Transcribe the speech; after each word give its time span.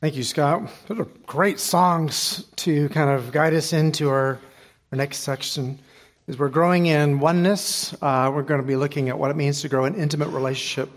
Thank 0.00 0.14
you, 0.14 0.22
Scott. 0.22 0.70
Those 0.86 1.00
are 1.00 1.08
great 1.26 1.58
songs 1.58 2.44
to 2.54 2.88
kind 2.90 3.10
of 3.10 3.32
guide 3.32 3.52
us 3.52 3.72
into 3.72 4.08
our, 4.10 4.38
our 4.92 4.96
next 4.96 5.18
section. 5.18 5.80
As 6.28 6.38
we're 6.38 6.50
growing 6.50 6.86
in 6.86 7.18
oneness, 7.18 7.92
uh, 8.00 8.30
we're 8.32 8.44
going 8.44 8.60
to 8.60 8.66
be 8.66 8.76
looking 8.76 9.08
at 9.08 9.18
what 9.18 9.32
it 9.32 9.36
means 9.36 9.60
to 9.62 9.68
grow 9.68 9.86
an 9.86 9.96
intimate 9.96 10.28
relationship 10.28 10.88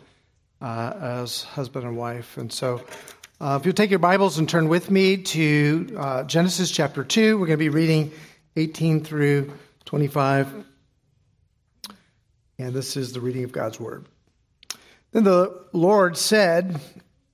uh, 0.61 0.93
as 1.01 1.41
husband 1.41 1.87
and 1.87 1.97
wife. 1.97 2.37
And 2.37 2.53
so, 2.53 2.85
uh, 3.39 3.57
if 3.59 3.65
you'll 3.65 3.73
take 3.73 3.89
your 3.89 3.97
Bibles 3.97 4.37
and 4.37 4.47
turn 4.47 4.67
with 4.67 4.91
me 4.91 5.17
to 5.17 5.95
uh, 5.97 6.23
Genesis 6.25 6.69
chapter 6.69 7.03
2, 7.03 7.39
we're 7.39 7.47
going 7.47 7.57
to 7.57 7.65
be 7.65 7.69
reading 7.69 8.11
18 8.55 9.03
through 9.03 9.51
25. 9.85 10.63
And 12.59 12.71
this 12.71 12.95
is 12.95 13.13
the 13.13 13.19
reading 13.19 13.45
of 13.45 13.51
God's 13.51 13.79
Word. 13.79 14.05
Then 15.11 15.23
the 15.23 15.59
Lord 15.73 16.17
said, 16.17 16.79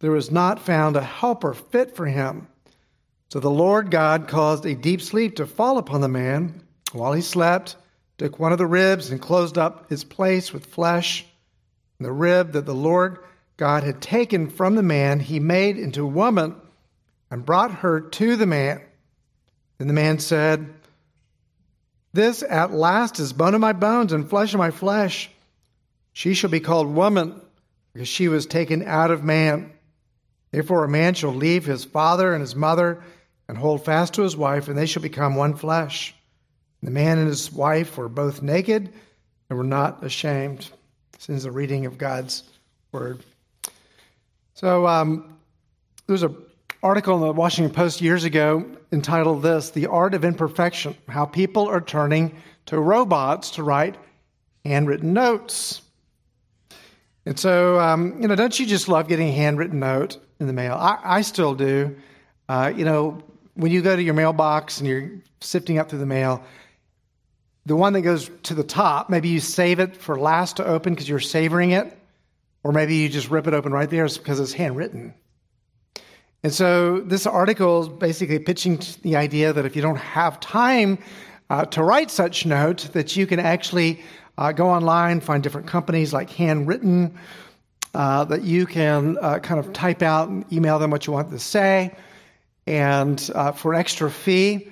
there 0.00 0.10
was 0.10 0.30
not 0.30 0.60
found 0.60 0.96
a 0.96 1.02
helper 1.02 1.54
fit 1.54 1.96
for 1.96 2.06
him. 2.06 2.46
So 3.30 3.40
the 3.40 3.50
Lord 3.50 3.90
God 3.90 4.28
caused 4.28 4.64
a 4.64 4.74
deep 4.74 5.02
sleep 5.02 5.36
to 5.36 5.46
fall 5.46 5.78
upon 5.78 6.00
the 6.00 6.08
man 6.08 6.62
while 6.92 7.12
he 7.12 7.20
slept, 7.20 7.76
took 8.16 8.38
one 8.38 8.52
of 8.52 8.58
the 8.58 8.66
ribs 8.66 9.10
and 9.10 9.20
closed 9.20 9.58
up 9.58 9.90
his 9.90 10.04
place 10.04 10.52
with 10.52 10.66
flesh. 10.66 11.26
And 11.98 12.06
the 12.06 12.12
rib 12.12 12.52
that 12.52 12.64
the 12.64 12.74
Lord 12.74 13.18
God 13.56 13.82
had 13.82 14.00
taken 14.00 14.48
from 14.48 14.76
the 14.76 14.82
man, 14.82 15.20
he 15.20 15.40
made 15.40 15.76
into 15.76 16.04
a 16.04 16.06
woman 16.06 16.54
and 17.30 17.44
brought 17.44 17.72
her 17.72 18.00
to 18.00 18.36
the 18.36 18.46
man. 18.46 18.80
Then 19.78 19.88
the 19.88 19.94
man 19.94 20.20
said, 20.20 20.72
This 22.12 22.42
at 22.42 22.72
last 22.72 23.18
is 23.18 23.32
bone 23.32 23.54
of 23.54 23.60
my 23.60 23.72
bones 23.72 24.12
and 24.12 24.28
flesh 24.28 24.54
of 24.54 24.58
my 24.58 24.70
flesh. 24.70 25.30
She 26.12 26.34
shall 26.34 26.50
be 26.50 26.60
called 26.60 26.88
woman, 26.88 27.40
because 27.92 28.08
she 28.08 28.28
was 28.28 28.46
taken 28.46 28.84
out 28.84 29.10
of 29.10 29.22
man. 29.22 29.72
Therefore, 30.50 30.84
a 30.84 30.88
man 30.88 31.14
shall 31.14 31.34
leave 31.34 31.64
his 31.64 31.84
father 31.84 32.32
and 32.32 32.40
his 32.40 32.56
mother 32.56 33.02
and 33.48 33.56
hold 33.56 33.84
fast 33.84 34.14
to 34.14 34.22
his 34.22 34.36
wife, 34.36 34.68
and 34.68 34.76
they 34.76 34.86
shall 34.86 35.02
become 35.02 35.34
one 35.34 35.54
flesh. 35.54 36.14
The 36.82 36.90
man 36.90 37.18
and 37.18 37.28
his 37.28 37.52
wife 37.52 37.96
were 37.96 38.08
both 38.08 38.42
naked 38.42 38.92
and 39.48 39.58
were 39.58 39.64
not 39.64 40.04
ashamed. 40.04 40.70
Is 41.28 41.42
the 41.42 41.50
reading 41.50 41.84
of 41.84 41.98
God's 41.98 42.44
word. 42.90 43.22
So, 44.54 44.86
um, 44.86 45.36
there 46.06 46.14
was 46.14 46.22
an 46.22 46.36
article 46.82 47.16
in 47.16 47.20
the 47.20 47.32
Washington 47.32 47.74
Post 47.74 48.00
years 48.00 48.24
ago 48.24 48.64
entitled 48.92 49.42
This 49.42 49.70
The 49.70 49.88
Art 49.88 50.14
of 50.14 50.24
Imperfection 50.24 50.96
How 51.06 51.26
People 51.26 51.68
Are 51.68 51.82
Turning 51.82 52.34
to 52.66 52.80
Robots 52.80 53.50
to 53.52 53.62
Write 53.62 53.96
Handwritten 54.64 55.12
Notes. 55.12 55.82
And 57.28 57.38
so, 57.38 57.78
um, 57.78 58.20
you 58.20 58.26
know, 58.26 58.34
don't 58.34 58.58
you 58.58 58.66
just 58.66 58.88
love 58.88 59.06
getting 59.06 59.28
a 59.28 59.32
handwritten 59.32 59.78
note? 59.78 60.18
in 60.40 60.46
the 60.46 60.52
mail. 60.52 60.74
I, 60.74 60.98
I 61.02 61.20
still 61.22 61.54
do. 61.54 61.96
Uh, 62.48 62.72
you 62.74 62.84
know, 62.84 63.22
when 63.54 63.72
you 63.72 63.82
go 63.82 63.96
to 63.96 64.02
your 64.02 64.14
mailbox 64.14 64.78
and 64.78 64.88
you're 64.88 65.10
sifting 65.40 65.78
up 65.78 65.90
through 65.90 65.98
the 65.98 66.06
mail, 66.06 66.44
the 67.66 67.76
one 67.76 67.92
that 67.92 68.02
goes 68.02 68.30
to 68.44 68.54
the 68.54 68.64
top, 68.64 69.10
maybe 69.10 69.28
you 69.28 69.40
save 69.40 69.80
it 69.80 69.96
for 69.96 70.18
last 70.18 70.56
to 70.56 70.64
open 70.64 70.94
because 70.94 71.08
you're 71.08 71.20
savoring 71.20 71.72
it, 71.72 71.96
or 72.62 72.72
maybe 72.72 72.96
you 72.96 73.08
just 73.08 73.30
rip 73.30 73.46
it 73.46 73.54
open 73.54 73.72
right 73.72 73.90
there 73.90 74.08
because 74.08 74.40
it's 74.40 74.52
handwritten. 74.52 75.12
And 76.42 76.52
so 76.52 77.00
this 77.00 77.26
article 77.26 77.82
is 77.82 77.88
basically 77.88 78.38
pitching 78.38 78.80
the 79.02 79.16
idea 79.16 79.52
that 79.52 79.66
if 79.66 79.74
you 79.74 79.82
don't 79.82 79.96
have 79.96 80.38
time 80.38 80.98
uh, 81.50 81.64
to 81.66 81.82
write 81.82 82.10
such 82.10 82.46
notes, 82.46 82.88
that 82.90 83.16
you 83.16 83.26
can 83.26 83.40
actually 83.40 84.00
uh, 84.38 84.52
go 84.52 84.70
online, 84.70 85.20
find 85.20 85.42
different 85.42 85.66
companies 85.66 86.12
like 86.12 86.30
Handwrytten 86.30 87.12
uh, 87.92 88.24
that 88.24 88.42
you 88.42 88.66
can 88.66 89.18
uh, 89.20 89.40
kind 89.40 89.58
of 89.58 89.72
type 89.72 90.00
out 90.00 90.28
and 90.28 90.50
email 90.52 90.78
them 90.78 90.92
what 90.92 91.06
you 91.06 91.12
want 91.12 91.30
to 91.30 91.40
say. 91.40 91.94
And 92.64 93.30
uh, 93.34 93.50
for 93.50 93.74
an 93.74 93.80
extra 93.80 94.08
fee, 94.08 94.70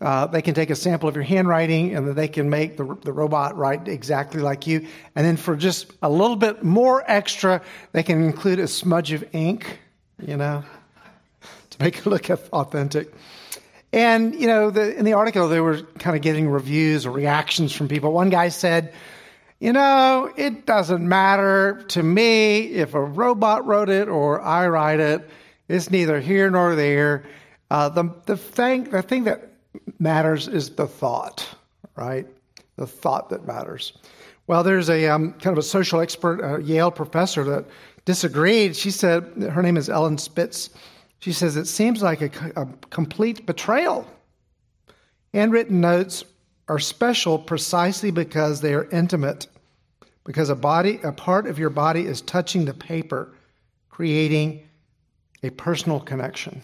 uh, 0.00 0.28
they 0.28 0.40
can 0.40 0.54
take 0.54 0.70
a 0.70 0.76
sample 0.76 1.08
of 1.08 1.16
your 1.16 1.24
handwriting 1.24 1.96
and 1.96 2.14
they 2.14 2.28
can 2.28 2.48
make 2.48 2.76
the, 2.76 2.96
the 3.02 3.12
robot 3.12 3.56
write 3.56 3.88
exactly 3.88 4.40
like 4.40 4.68
you. 4.68 4.86
And 5.16 5.26
then 5.26 5.36
for 5.36 5.56
just 5.56 5.90
a 6.00 6.08
little 6.08 6.36
bit 6.36 6.62
more 6.62 7.02
extra, 7.10 7.60
they 7.90 8.04
can 8.04 8.22
include 8.22 8.60
a 8.60 8.68
smudge 8.68 9.10
of 9.10 9.24
ink, 9.34 9.80
you 10.24 10.36
know, 10.36 10.62
to 11.70 11.82
make 11.82 11.98
it 11.98 12.06
look 12.06 12.30
authentic. 12.30 13.12
And, 13.92 14.34
you 14.34 14.46
know, 14.46 14.70
the, 14.70 14.96
in 14.96 15.04
the 15.04 15.14
article, 15.14 15.48
they 15.48 15.60
were 15.60 15.82
kind 15.98 16.14
of 16.14 16.22
getting 16.22 16.48
reviews 16.48 17.06
or 17.06 17.10
reactions 17.10 17.72
from 17.72 17.88
people. 17.88 18.12
One 18.12 18.28
guy 18.28 18.50
said, 18.50 18.92
you 19.60 19.72
know, 19.72 20.30
it 20.36 20.66
doesn't 20.66 21.06
matter 21.06 21.84
to 21.88 22.02
me 22.02 22.58
if 22.74 22.94
a 22.94 23.00
robot 23.00 23.66
wrote 23.66 23.88
it 23.88 24.08
or 24.08 24.40
I 24.40 24.68
write 24.68 25.00
it. 25.00 25.28
It's 25.68 25.90
neither 25.90 26.20
here 26.20 26.50
nor 26.50 26.74
there. 26.74 27.24
Uh, 27.70 27.88
the, 27.88 28.14
the, 28.26 28.36
thing, 28.36 28.84
the 28.84 29.02
thing 29.02 29.24
that 29.24 29.52
matters 29.98 30.48
is 30.48 30.70
the 30.70 30.86
thought, 30.86 31.48
right? 31.96 32.26
The 32.76 32.86
thought 32.86 33.30
that 33.30 33.46
matters. 33.46 33.94
Well, 34.46 34.62
there's 34.62 34.88
a 34.88 35.08
um, 35.08 35.32
kind 35.32 35.52
of 35.52 35.58
a 35.58 35.66
social 35.66 36.00
expert, 36.00 36.40
a 36.40 36.62
Yale 36.62 36.90
professor, 36.90 37.44
that 37.44 37.64
disagreed. 38.04 38.76
She 38.76 38.90
said, 38.90 39.24
her 39.52 39.62
name 39.62 39.76
is 39.76 39.88
Ellen 39.88 40.18
Spitz. 40.18 40.70
She 41.20 41.32
says, 41.32 41.56
it 41.56 41.66
seems 41.66 42.02
like 42.02 42.22
a, 42.22 42.52
a 42.56 42.66
complete 42.90 43.44
betrayal. 43.44 44.06
Handwritten 45.34 45.80
notes 45.80 46.24
are 46.68 46.78
special 46.78 47.38
precisely 47.38 48.10
because 48.10 48.60
they 48.60 48.74
are 48.74 48.88
intimate, 48.90 49.46
because 50.24 50.48
a 50.48 50.54
body, 50.54 51.00
a 51.02 51.12
part 51.12 51.46
of 51.46 51.58
your 51.58 51.70
body 51.70 52.06
is 52.06 52.20
touching 52.20 52.64
the 52.64 52.74
paper, 52.74 53.34
creating 53.88 54.68
a 55.42 55.50
personal 55.50 56.00
connection. 56.00 56.62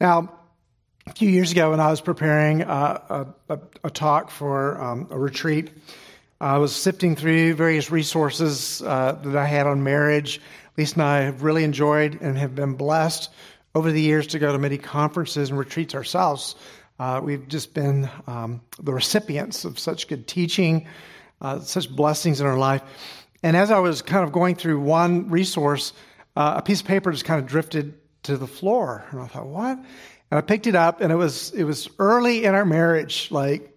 Now, 0.00 0.32
a 1.06 1.12
few 1.12 1.28
years 1.28 1.52
ago, 1.52 1.70
when 1.70 1.80
I 1.80 1.90
was 1.90 2.00
preparing 2.00 2.62
a, 2.62 3.34
a, 3.48 3.58
a 3.84 3.90
talk 3.90 4.30
for 4.30 4.80
um, 4.80 5.08
a 5.10 5.18
retreat, 5.18 5.72
I 6.40 6.58
was 6.58 6.74
sifting 6.74 7.14
through 7.14 7.54
various 7.54 7.90
resources 7.90 8.82
uh, 8.82 9.18
that 9.22 9.36
I 9.36 9.46
had 9.46 9.66
on 9.66 9.82
marriage. 9.82 10.40
Lisa 10.76 10.94
and 10.94 11.02
I 11.02 11.20
have 11.20 11.42
really 11.42 11.64
enjoyed 11.64 12.20
and 12.20 12.38
have 12.38 12.54
been 12.54 12.74
blessed 12.74 13.30
over 13.74 13.90
the 13.90 14.00
years 14.00 14.28
to 14.28 14.38
go 14.38 14.52
to 14.52 14.58
many 14.58 14.78
conferences 14.78 15.50
and 15.50 15.58
retreats 15.58 15.94
ourselves 15.94 16.56
uh, 17.02 17.20
we've 17.20 17.48
just 17.48 17.74
been 17.74 18.08
um, 18.28 18.60
the 18.80 18.92
recipients 18.92 19.64
of 19.64 19.76
such 19.76 20.06
good 20.06 20.28
teaching, 20.28 20.86
uh, 21.40 21.58
such 21.58 21.90
blessings 21.90 22.40
in 22.40 22.46
our 22.46 22.56
life. 22.56 22.82
And 23.42 23.56
as 23.56 23.72
I 23.72 23.80
was 23.80 24.02
kind 24.02 24.24
of 24.24 24.30
going 24.30 24.54
through 24.54 24.78
one 24.78 25.28
resource, 25.28 25.92
uh, 26.36 26.54
a 26.58 26.62
piece 26.62 26.80
of 26.80 26.86
paper 26.86 27.10
just 27.10 27.24
kind 27.24 27.40
of 27.40 27.46
drifted 27.48 27.94
to 28.24 28.36
the 28.36 28.46
floor, 28.46 29.04
and 29.10 29.20
I 29.20 29.26
thought, 29.26 29.46
"What?" 29.46 29.78
And 29.78 30.38
I 30.38 30.42
picked 30.42 30.68
it 30.68 30.76
up, 30.76 31.00
and 31.00 31.10
it 31.10 31.16
was 31.16 31.50
it 31.50 31.64
was 31.64 31.88
early 31.98 32.44
in 32.44 32.54
our 32.54 32.64
marriage, 32.64 33.32
like 33.32 33.76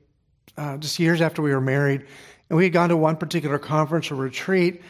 uh, 0.56 0.78
just 0.78 1.00
years 1.00 1.20
after 1.20 1.42
we 1.42 1.52
were 1.52 1.60
married, 1.60 2.06
and 2.50 2.58
we 2.58 2.66
had 2.66 2.74
gone 2.74 2.90
to 2.90 2.98
one 2.98 3.18
particular 3.18 3.58
conference 3.58 4.12
or 4.12 4.16
retreat 4.16 4.84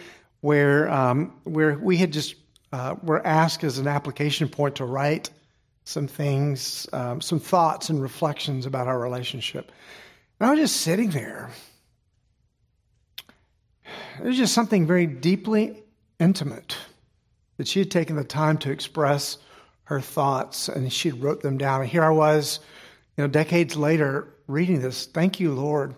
where 0.45 0.87
um, 0.91 1.33
where 1.45 1.75
we 1.79 1.97
had 1.97 2.13
just 2.13 2.35
uh, 2.71 2.93
were 3.01 3.25
asked 3.25 3.63
as 3.63 3.79
an 3.79 3.87
application 3.87 4.47
point 4.47 4.75
to 4.75 4.85
write 4.85 5.31
some 5.85 6.05
things, 6.07 6.87
um, 6.93 7.19
some 7.19 7.39
thoughts 7.39 7.89
and 7.89 7.99
reflections 7.99 8.67
about 8.67 8.87
our 8.87 8.99
relationship. 8.99 9.71
And 10.39 10.47
I 10.47 10.51
was 10.51 10.59
just 10.59 10.81
sitting 10.81 11.09
there. 11.09 11.49
There's 14.21 14.37
just 14.37 14.53
something 14.53 14.85
very 14.85 15.07
deeply 15.07 15.81
intimate 16.19 16.77
that 17.57 17.67
she 17.67 17.79
had 17.79 17.89
taken 17.89 18.15
the 18.15 18.23
time 18.23 18.59
to 18.59 18.71
express 18.71 19.39
her 19.85 19.99
thoughts 19.99 20.69
and 20.69 20.93
she 20.93 21.09
wrote 21.09 21.41
them 21.41 21.57
down. 21.57 21.81
And 21.81 21.89
here 21.89 22.03
I 22.03 22.11
was, 22.11 22.59
you 23.17 23.23
know, 23.23 23.27
decades 23.27 23.75
later 23.75 24.27
reading 24.47 24.79
this. 24.79 25.07
Thank 25.07 25.39
you, 25.39 25.53
Lord. 25.53 25.95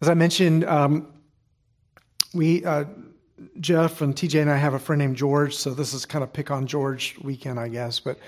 As 0.00 0.08
I 0.08 0.14
mentioned, 0.14 0.64
um, 0.64 1.12
we, 2.32 2.64
uh, 2.64 2.84
Jeff 3.60 4.00
and 4.00 4.14
TJ 4.14 4.42
and 4.42 4.50
I 4.50 4.56
have 4.56 4.74
a 4.74 4.78
friend 4.78 5.00
named 5.00 5.16
George, 5.16 5.56
so 5.56 5.72
this 5.72 5.94
is 5.94 6.04
kind 6.04 6.22
of 6.22 6.32
pick 6.32 6.50
on 6.50 6.66
George 6.66 7.16
weekend, 7.22 7.58
I 7.58 7.68
guess. 7.68 8.00
But 8.00 8.18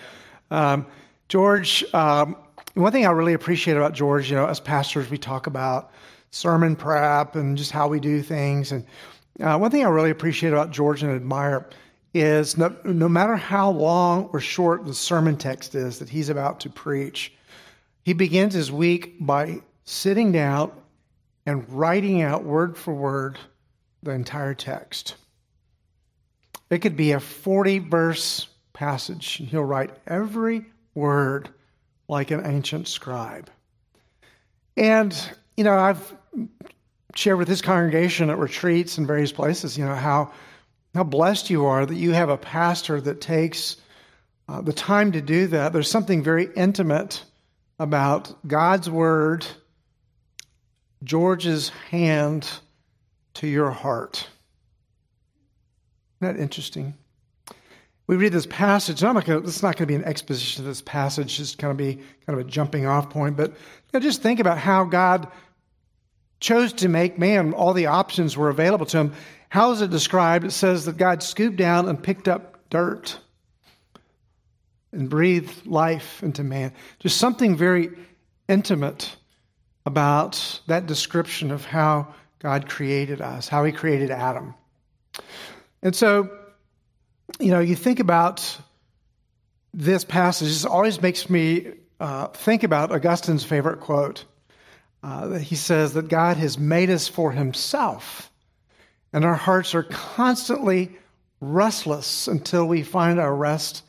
um, 0.51 0.87
George, 1.29 1.85
um, 1.95 2.37
one 2.75 2.93
thing 2.93 3.07
I 3.07 3.11
really 3.11 3.35
appreciate 3.35 3.77
about 3.77 3.93
George, 3.93 4.31
you 4.31 4.37
know, 4.37 4.47
as 4.47 4.61
pastors, 4.61 5.11
we 5.11 5.19
talk 5.19 5.47
about 5.47 5.91
sermon 6.31 6.77
prep 6.77 7.37
and 7.37 7.57
just 7.57 7.71
how 7.71 7.89
we 7.89 8.01
do 8.01 8.23
things. 8.23 8.73
And 8.73 8.85
uh, 9.41 9.59
one 9.59 9.71
thing 9.71 9.85
I 9.85 9.89
really 9.89 10.11
appreciate 10.11 10.53
about 10.53 10.71
George 10.71 11.03
and 11.03 11.15
admire 11.15 11.69
is 12.15 12.57
no, 12.59 12.75
no 12.85 13.09
matter 13.09 13.37
how 13.37 13.71
long 13.71 14.29
or 14.33 14.41
short 14.41 14.85
the 14.85 14.95
sermon 14.95 15.37
text 15.37 15.75
is 15.75 15.99
that 15.99 16.09
he's 16.09 16.29
about 16.29 16.61
to 16.61 16.71
preach, 16.71 17.33
he 18.05 18.13
begins 18.13 18.55
his 18.55 18.71
week 18.71 19.15
by 19.21 19.61
sitting 19.85 20.33
down 20.33 20.73
and 21.47 21.69
writing 21.71 22.23
out 22.23 22.45
word 22.45 22.77
for 22.77 22.95
word 22.95 23.39
the 24.03 24.11
entire 24.13 24.55
text. 24.55 25.17
It 26.71 26.79
could 26.79 26.97
be 26.97 27.13
a 27.13 27.21
40 27.21 27.81
verse 27.81 28.49
passage, 28.73 29.41
and 29.41 29.49
he'll 29.49 29.65
write 29.65 29.91
every 30.07 30.65
word 30.95 31.49
like 32.09 32.31
an 32.31 32.45
ancient 32.45 32.89
scribe. 32.89 33.51
And, 34.77 35.15
you 35.57 35.65
know, 35.65 35.77
I've 35.77 36.15
shared 37.15 37.39
with 37.39 37.49
this 37.49 37.61
congregation 37.61 38.31
at 38.31 38.39
retreats 38.39 38.99
and 38.99 39.07
various 39.07 39.33
places, 39.33 39.77
you 39.77 39.85
know, 39.85 39.95
how, 39.95 40.33
how 40.95 41.05
blessed 41.05 41.51
you 41.51 41.67
are 41.67 41.85
that 41.85 41.95
you 41.95 42.13
have 42.13 42.31
a 42.31 42.39
pastor 42.39 43.01
that 43.03 43.21
takes 43.21 43.77
uh, 44.49 44.61
the 44.63 44.73
time 44.73 45.13
to 45.13 45.21
do 45.21 45.47
that. 45.49 45.73
There's 45.73 45.91
something 45.91 46.23
very 46.23 46.49
intimate 46.57 47.23
about 47.79 48.35
God's 48.47 48.89
word, 48.89 49.47
George's 51.05 51.69
hand 51.91 52.49
to 53.35 53.47
your 53.47 53.71
heart. 53.71 54.29
Isn't 56.21 56.37
that 56.37 56.43
interesting? 56.43 56.95
We 58.07 58.17
read 58.17 58.33
this 58.33 58.47
passage, 58.47 59.03
I'm 59.03 59.15
not 59.15 59.27
this 59.27 59.57
is 59.57 59.63
not 59.63 59.77
going 59.77 59.87
to 59.87 59.87
be 59.87 59.95
an 59.95 60.05
exposition 60.05 60.63
of 60.63 60.69
this 60.69 60.83
passage, 60.83 61.37
just 61.37 61.59
kind 61.59 61.71
of 61.71 61.77
be 61.77 61.95
kind 62.27 62.39
of 62.39 62.41
a 62.41 62.45
jumping 62.45 62.87
off 62.87 63.11
point, 63.11 63.37
but 63.37 63.51
you 63.51 63.57
know, 63.95 64.01
just 64.01 64.23
think 64.23 64.41
about 64.41 64.59
how 64.59 64.85
God 64.85 65.29
chose 66.41 66.73
to 66.75 66.89
make 66.89 67.19
man, 67.19 67.55
all 67.55 67.73
the 67.73 67.87
options 67.87 68.37
were 68.37 68.49
available 68.51 68.87
to 68.87 68.99
him. 68.99 69.13
How 69.49 69.71
is 69.71 69.81
it 69.81 69.91
described? 69.91 70.45
It 70.45 70.51
says 70.51 70.85
that 70.85 70.97
God 70.97 71.23
scooped 71.23 71.57
down 71.57 71.89
and 71.89 72.03
picked 72.03 72.27
up 72.27 72.59
dirt 72.69 73.19
and 74.93 75.09
breathed 75.09 75.67
life 75.67 76.23
into 76.23 76.43
man. 76.43 76.73
Just 76.99 77.19
something 77.19 77.57
very 77.57 77.91
intimate 78.49 79.17
about 79.87 80.61
that 80.67 80.87
description 80.87 81.51
of 81.51 81.65
how 81.65 82.15
God 82.43 82.69
created 82.69 83.21
us, 83.21 83.47
how 83.47 83.63
he 83.65 83.71
created 83.71 84.11
Adam. 84.11 84.55
And 85.81 85.95
so, 85.95 86.29
you 87.39 87.53
know, 87.53 87.61
you 87.61 87.77
think 87.77 88.01
about 88.01 88.59
this 89.73 90.05
passage, 90.05 90.49
this 90.49 90.65
always 90.65 91.01
makes 91.01 91.31
me 91.31 91.73
uh, 92.01 92.27
think 92.29 92.65
about 92.65 92.91
Augustine's 92.91 93.45
favorite 93.45 93.81
quote. 93.81 94.25
Uh, 95.05 95.39
he 95.39 95.55
says 95.55 95.95
that 95.95 96.09
God 96.09 96.37
has 96.37 96.59
made 96.59 96.91
us 96.91 97.07
for 97.07 97.31
himself, 97.31 98.31
and 99.13 99.25
our 99.25 99.35
hearts 99.35 99.75
are 99.75 99.85
constantly 99.85 100.97
restless 101.41 102.27
until 102.27 102.67
we 102.67 102.83
find 102.83 103.21
our 103.21 103.35
rest 103.35 103.85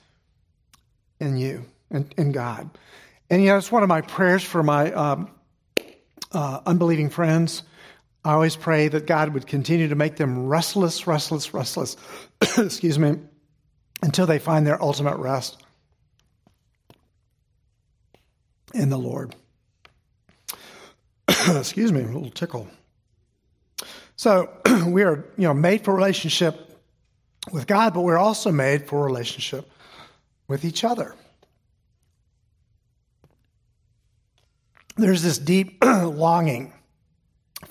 in 1.20 1.38
you 1.38 1.66
and 1.90 2.14
in 2.18 2.32
God. 2.32 2.70
And 3.30 3.42
you 3.42 3.50
know, 3.50 3.58
it's 3.58 3.72
one 3.72 3.84
of 3.84 3.90
my 3.90 4.02
prayers 4.02 4.44
for 4.44 4.62
my 4.62 4.92
um, 4.92 5.32
uh, 6.32 6.62
unbelieving 6.66 7.10
friends 7.10 7.64
I 8.25 8.34
always 8.34 8.56
pray 8.56 8.88
that 8.88 9.06
God 9.06 9.34
would 9.34 9.48
continue 9.48 9.90
to 9.90 9.96
make 9.96 10.16
them 10.16 10.48
restless, 10.48 11.06
restless, 11.08 11.54
restless, 11.54 11.98
excuse 12.58 12.98
me, 12.98 13.18
until 14.02 14.25
they 14.25 14.40
find 14.40 14.66
their 14.66 14.81
ultimate 14.81 15.18
rest 15.18 15.62
in 18.74 18.90
the 18.90 18.98
Lord. 18.98 19.36
excuse 21.50 21.92
me, 21.92 22.02
a 22.02 22.08
little 22.08 22.30
tickle. 22.30 22.68
So 24.16 24.50
we 24.88 25.04
are, 25.04 25.25
you 25.38 25.48
know, 25.48 25.54
made 25.54 25.84
for 25.84 25.94
relationship 25.94 26.80
with 27.52 27.68
God, 27.68 27.94
but 27.94 28.02
we're 28.02 28.18
also 28.18 28.52
made 28.52 28.88
for 28.88 29.04
relationship 29.04 29.70
with 30.48 30.64
each 30.64 30.86
other. 30.86 31.16
There's 34.96 35.24
this 35.24 35.38
deep 35.38 35.84
longing 35.84 36.72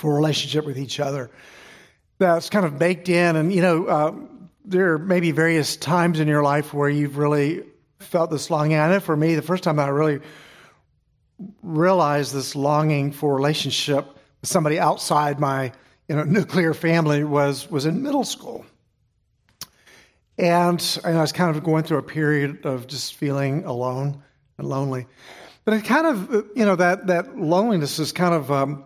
for 0.02 0.12
relationship 0.12 0.66
with 0.66 0.76
each 0.76 0.98
other. 0.98 1.30
That's 2.18 2.50
kind 2.50 2.66
of 2.66 2.76
baked 2.76 3.08
in, 3.08 3.36
and 3.36 3.52
you 3.52 3.62
know, 3.62 3.86
uh, 3.86 4.14
there 4.64 4.98
may 4.98 5.20
be 5.20 5.30
various 5.30 5.76
times 5.76 6.18
in 6.18 6.26
your 6.26 6.42
life 6.42 6.74
where 6.74 6.88
you've 6.88 7.18
really 7.18 7.62
felt 8.00 8.28
this 8.28 8.50
longing. 8.50 8.78
I 8.78 8.90
know 8.90 8.98
for 8.98 9.16
me, 9.16 9.36
the 9.36 9.42
first 9.42 9.62
time 9.62 9.78
I 9.78 9.86
really 9.86 10.18
realized 11.62 12.34
this 12.34 12.56
longing 12.56 13.12
for 13.12 13.36
relationship 13.36 14.04
with 14.40 14.50
somebody 14.50 14.80
outside 14.80 15.38
my 15.38 15.70
you 16.08 16.16
know 16.16 16.24
nuclear 16.38 16.74
family 16.74 17.22
was 17.22 17.70
was 17.70 17.86
in 17.86 18.02
middle 18.02 18.24
school. 18.24 18.66
And, 20.36 21.00
and 21.04 21.16
I 21.16 21.20
was 21.20 21.30
kind 21.30 21.54
of 21.54 21.62
going 21.62 21.84
through 21.84 21.98
a 21.98 22.02
period 22.02 22.66
of 22.66 22.88
just 22.88 23.14
feeling 23.14 23.64
alone 23.64 24.20
and 24.58 24.68
lonely. 24.68 25.06
But 25.64 25.74
it 25.74 25.84
kind 25.84 26.06
of, 26.08 26.32
you 26.56 26.64
know, 26.64 26.74
that, 26.74 27.06
that 27.06 27.38
loneliness 27.38 28.00
is 28.00 28.10
kind 28.10 28.34
of 28.34 28.50
um, 28.50 28.84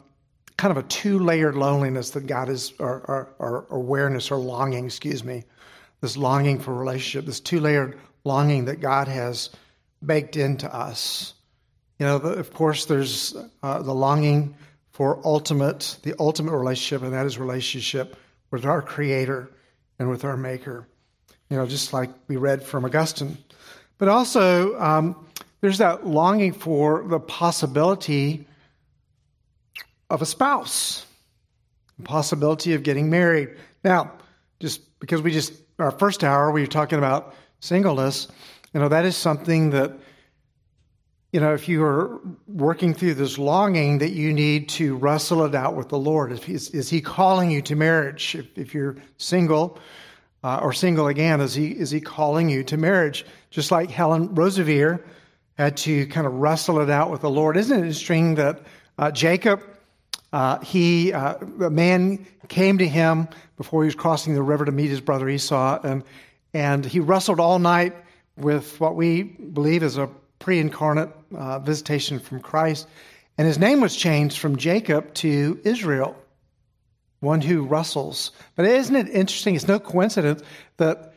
kind 0.57 0.77
of 0.77 0.83
a 0.83 0.89
two 0.89 1.19
layered 1.19 1.55
loneliness 1.55 2.11
that 2.11 2.27
God 2.27 2.49
is, 2.49 2.73
or, 2.79 3.01
or, 3.09 3.35
or, 3.39 3.67
awareness 3.71 4.31
or 4.31 4.37
longing, 4.37 4.87
excuse 4.87 5.23
me, 5.23 5.45
this 6.01 6.17
longing 6.17 6.59
for 6.59 6.75
relationship, 6.75 7.27
this 7.27 7.41
two 7.41 7.61
layered 7.61 7.99
longing 8.25 8.67
that 8.67 8.81
God 8.81 9.09
has 9.09 9.51
baked 10.05 10.37
into 10.37 10.73
us. 10.75 11.35
You 11.99 12.07
know, 12.07 12.17
of 12.17 12.53
course, 12.53 12.87
there's 12.87 13.37
uh, 13.63 13.83
the 13.83 13.95
longing 13.95 14.57
for 14.91 15.21
ultimate, 15.25 15.99
the 16.03 16.15
ultimate 16.19 16.57
relationship, 16.57 17.03
and 17.03 17.13
that 17.13 17.27
is 17.27 17.39
relationship 17.39 18.17
with 18.51 18.65
our 18.65 18.81
Creator 18.81 19.51
and 19.99 20.09
with 20.09 20.25
our 20.25 20.37
Maker. 20.37 20.87
You 21.51 21.57
know, 21.57 21.67
just 21.67 21.93
like 21.93 22.11
we 22.29 22.37
read 22.37 22.63
from 22.63 22.85
Augustine. 22.85 23.39
But 23.99 24.09
also, 24.09 24.79
um, 24.81 25.27
there's 25.61 25.79
that 25.79 26.07
longing 26.07 26.53
for 26.53 27.05
the 27.07 27.21
possibility 27.21 28.47
of 30.11 30.23
a 30.23 30.27
spouse, 30.27 31.07
the 31.99 32.05
possibility 32.05 32.75
of 32.75 32.83
getting 32.83 33.11
married. 33.11 33.51
Now, 33.85 34.13
just 34.61 34.99
because 35.01 35.23
we 35.23 35.33
just, 35.33 35.53
our 35.79 35.91
first 35.91 36.25
hour, 36.25 36.51
we 36.51 36.61
were 36.61 36.67
talking 36.67 36.99
about 36.99 37.35
singleness, 37.61 38.29
you 38.73 38.81
know, 38.81 38.89
that 38.89 39.05
is 39.05 39.17
something 39.17 39.71
that, 39.71 39.93
you 41.33 41.41
know, 41.41 41.55
if 41.55 41.69
you 41.69 41.83
are 41.83 42.21
working 42.47 42.95
through 42.95 43.15
this 43.15 43.39
longing 43.39 43.99
that 43.99 44.11
you 44.11 44.33
need 44.33 44.69
to 44.71 44.97
wrestle 44.97 45.45
it 45.45 45.55
out 45.55 45.75
with 45.75 45.89
the 45.89 45.99
Lord. 45.99 46.33
Is, 46.33 46.71
is 46.71 46.89
He 46.89 47.01
calling 47.01 47.51
you 47.51 47.61
to 47.63 47.77
marriage? 47.77 48.35
If, 48.35 48.57
if 48.57 48.75
you're 48.75 48.97
single 49.19 49.79
uh, 50.45 50.61
or 50.63 50.73
single 50.73 51.09
again, 51.09 51.41
is 51.41 51.55
he, 51.55 51.69
is 51.69 51.91
he 51.91 52.01
calling 52.01 52.49
you 52.49 52.63
to 52.65 52.77
marriage? 52.77 53.27
Just 53.51 53.71
like 53.71 53.91
Helen 53.91 54.29
Roseveare 54.29 55.03
had 55.59 55.77
to 55.79 56.07
kind 56.07 56.27
of 56.27 56.35
wrestle 56.35 56.81
it 56.81 56.91
out 56.91 57.11
with 57.11 57.23
the 57.23 57.31
Lord. 57.31 57.57
Isn't 57.57 57.79
it 57.79 57.83
interesting 57.83 58.37
that 58.37 58.63
uh, 58.99 59.11
Jacob 59.11 59.61
uh, 60.37 60.61
he, 60.61 61.15
uh, 61.15 61.35
a 61.63 61.71
man 61.71 62.27
came 62.49 62.77
to 62.77 62.87
him 62.87 63.27
before 63.57 63.83
he 63.83 63.87
was 63.87 63.95
crossing 63.95 64.35
the 64.35 64.43
river 64.43 64.67
to 64.67 64.71
meet 64.71 64.91
his 64.91 65.01
brother 65.01 65.27
Esau, 65.31 65.81
and, 65.83 66.05
and 66.53 66.85
he 66.85 67.01
wrestled 67.01 67.41
all 67.41 67.59
night 67.59 67.95
with 68.37 68.79
what 68.79 68.97
we 68.97 69.23
believe 69.23 69.83
is 69.83 69.97
a 69.97 70.11
pre 70.39 70.59
incarnate 70.59 71.09
uh, 71.35 71.61
visitation 71.61 72.19
from 72.19 72.41
Christ. 72.41 72.87
And 73.39 73.47
his 73.47 73.59
name 73.59 73.81
was 73.81 73.97
changed 73.97 74.37
from 74.37 74.57
Jacob 74.57 75.15
to 75.15 75.59
Israel, 75.65 76.15
one 77.21 77.41
who 77.41 77.63
wrestles. 77.63 78.31
But 78.57 78.67
isn't 78.67 78.95
it 78.95 79.09
interesting? 79.09 79.55
It's 79.55 79.67
no 79.67 79.79
coincidence 79.79 80.43
that 80.77 81.15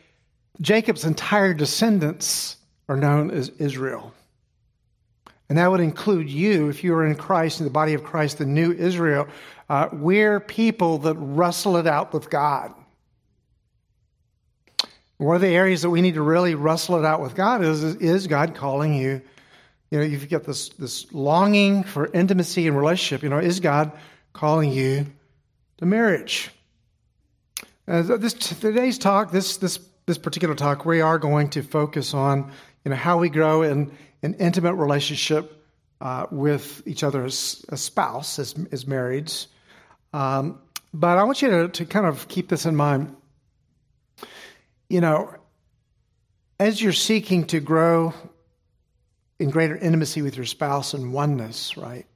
Jacob's 0.62 1.04
entire 1.04 1.52
descendants 1.52 2.56
are 2.88 2.96
known 2.96 3.30
as 3.30 3.50
Israel. 3.58 4.14
And 5.50 5.58
that 5.58 5.68
would 5.68 5.80
include 5.80 6.30
you 6.30 6.68
if 6.68 6.84
you 6.84 6.94
are 6.94 7.04
in 7.04 7.16
Christ, 7.16 7.58
in 7.58 7.64
the 7.64 7.72
body 7.72 7.92
of 7.94 8.04
Christ, 8.04 8.38
the 8.38 8.46
new 8.46 8.70
Israel. 8.70 9.26
Uh, 9.68 9.88
we're 9.92 10.38
people 10.38 10.98
that 10.98 11.16
wrestle 11.16 11.76
it 11.76 11.88
out 11.88 12.14
with 12.14 12.30
God. 12.30 12.72
One 15.16 15.34
of 15.34 15.42
the 15.42 15.48
areas 15.48 15.82
that 15.82 15.90
we 15.90 16.02
need 16.02 16.14
to 16.14 16.22
really 16.22 16.54
wrestle 16.54 17.00
it 17.00 17.04
out 17.04 17.20
with 17.20 17.34
God 17.34 17.64
is, 17.64 17.82
is 17.82 18.28
God 18.28 18.54
calling 18.54 18.94
you? 18.94 19.20
You 19.90 19.98
know, 19.98 20.04
you've 20.04 20.30
got 20.30 20.44
this, 20.44 20.68
this 20.68 21.12
longing 21.12 21.82
for 21.82 22.06
intimacy 22.06 22.68
and 22.68 22.78
relationship. 22.78 23.24
You 23.24 23.28
know, 23.28 23.38
is 23.38 23.58
God 23.58 23.90
calling 24.32 24.70
you 24.70 25.04
to 25.78 25.84
marriage? 25.84 26.52
Uh, 27.88 28.02
this 28.02 28.34
today's 28.34 28.98
talk, 28.98 29.32
this 29.32 29.56
this 29.56 29.80
this 30.06 30.16
particular 30.16 30.54
talk, 30.54 30.84
we 30.84 31.00
are 31.00 31.18
going 31.18 31.50
to 31.50 31.62
focus 31.62 32.14
on 32.14 32.52
you 32.84 32.90
know 32.90 32.96
how 32.96 33.18
we 33.18 33.28
grow 33.28 33.62
in 33.62 33.90
an 34.22 34.34
intimate 34.34 34.74
relationship 34.74 35.64
uh, 36.00 36.26
with 36.30 36.82
each 36.86 37.02
other 37.02 37.24
as 37.24 37.64
a 37.68 37.76
spouse, 37.76 38.38
as, 38.38 38.54
as 38.72 38.84
marrieds. 38.84 39.46
Um, 40.12 40.60
but 40.92 41.18
I 41.18 41.24
want 41.24 41.42
you 41.42 41.50
to, 41.50 41.68
to 41.68 41.84
kind 41.84 42.06
of 42.06 42.26
keep 42.28 42.48
this 42.48 42.66
in 42.66 42.74
mind. 42.74 43.14
You 44.88 45.00
know, 45.00 45.34
as 46.58 46.82
you're 46.82 46.92
seeking 46.92 47.44
to 47.46 47.60
grow 47.60 48.12
in 49.38 49.50
greater 49.50 49.76
intimacy 49.76 50.22
with 50.22 50.36
your 50.36 50.46
spouse 50.46 50.94
and 50.94 51.12
oneness, 51.12 51.76
right? 51.76 52.06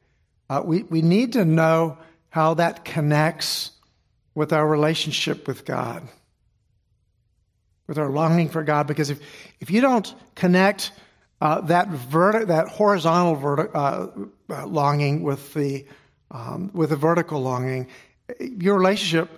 Uh, 0.50 0.62
we, 0.64 0.82
we 0.82 1.00
need 1.00 1.34
to 1.34 1.44
know 1.44 1.96
how 2.28 2.54
that 2.54 2.84
connects 2.84 3.70
with 4.34 4.52
our 4.52 4.66
relationship 4.66 5.46
with 5.46 5.64
God. 5.64 6.06
with 7.86 7.98
our 7.98 8.10
longing 8.10 8.48
for 8.48 8.62
God. 8.62 8.86
Because 8.86 9.10
if, 9.10 9.20
if 9.60 9.70
you 9.70 9.80
don't 9.80 10.12
connect 10.34 10.92
uh, 11.40 11.60
that 11.62 11.88
verti- 11.88 12.46
that 12.46 12.68
horizontal 12.68 13.36
verti- 13.36 13.70
uh, 13.74 14.54
uh, 14.54 14.66
longing 14.66 15.22
with 15.22 15.52
the 15.54 15.86
um, 16.30 16.70
with 16.72 16.90
the 16.90 16.96
vertical 16.96 17.40
longing, 17.40 17.88
your 18.40 18.76
relationship 18.76 19.30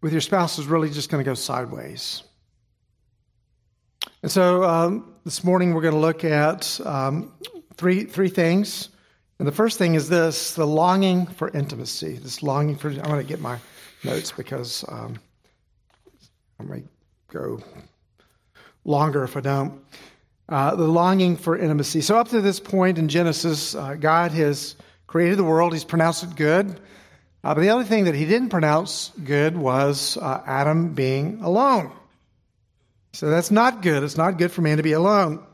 with 0.00 0.12
your 0.12 0.20
spouse 0.20 0.58
is 0.58 0.66
really 0.66 0.90
just 0.90 1.10
going 1.10 1.22
to 1.22 1.28
go 1.28 1.34
sideways. 1.34 2.22
And 4.22 4.30
so 4.30 4.64
um, 4.64 5.14
this 5.24 5.42
morning 5.44 5.74
we're 5.74 5.82
going 5.82 5.94
to 5.94 6.00
look 6.00 6.24
at 6.24 6.80
um, 6.84 7.32
three 7.74 8.04
three 8.04 8.28
things. 8.28 8.90
And 9.38 9.46
the 9.46 9.52
first 9.52 9.78
thing 9.78 9.94
is 9.94 10.08
this: 10.08 10.54
the 10.54 10.66
longing 10.66 11.26
for 11.26 11.48
intimacy. 11.50 12.14
This 12.14 12.42
longing 12.42 12.76
for. 12.76 12.88
I'm 12.88 13.02
going 13.02 13.24
to 13.24 13.28
get 13.28 13.40
my 13.40 13.58
notes 14.04 14.32
because 14.32 14.84
um, 14.88 15.18
I 16.58 16.64
might 16.64 16.86
go 17.32 17.60
longer 18.84 19.22
if 19.22 19.36
I 19.36 19.40
don't. 19.40 19.80
Uh, 20.48 20.74
the 20.74 20.86
longing 20.86 21.36
for 21.36 21.58
intimacy. 21.58 22.00
So, 22.00 22.18
up 22.18 22.28
to 22.28 22.40
this 22.40 22.58
point 22.58 22.96
in 22.96 23.08
Genesis, 23.08 23.74
uh, 23.74 23.96
God 23.96 24.32
has 24.32 24.76
created 25.06 25.36
the 25.38 25.44
world, 25.44 25.74
He's 25.74 25.84
pronounced 25.84 26.24
it 26.24 26.36
good. 26.36 26.70
Uh, 27.44 27.54
but 27.54 27.60
the 27.60 27.68
other 27.68 27.84
thing 27.84 28.04
that 28.04 28.14
He 28.14 28.24
didn't 28.24 28.48
pronounce 28.48 29.12
good 29.22 29.58
was 29.58 30.16
uh, 30.16 30.42
Adam 30.46 30.94
being 30.94 31.42
alone. 31.42 31.92
So, 33.12 33.28
that's 33.28 33.50
not 33.50 33.82
good. 33.82 34.02
It's 34.02 34.16
not 34.16 34.38
good 34.38 34.50
for 34.50 34.62
man 34.62 34.78
to 34.78 34.82
be 34.82 34.92
alone. 34.92 35.44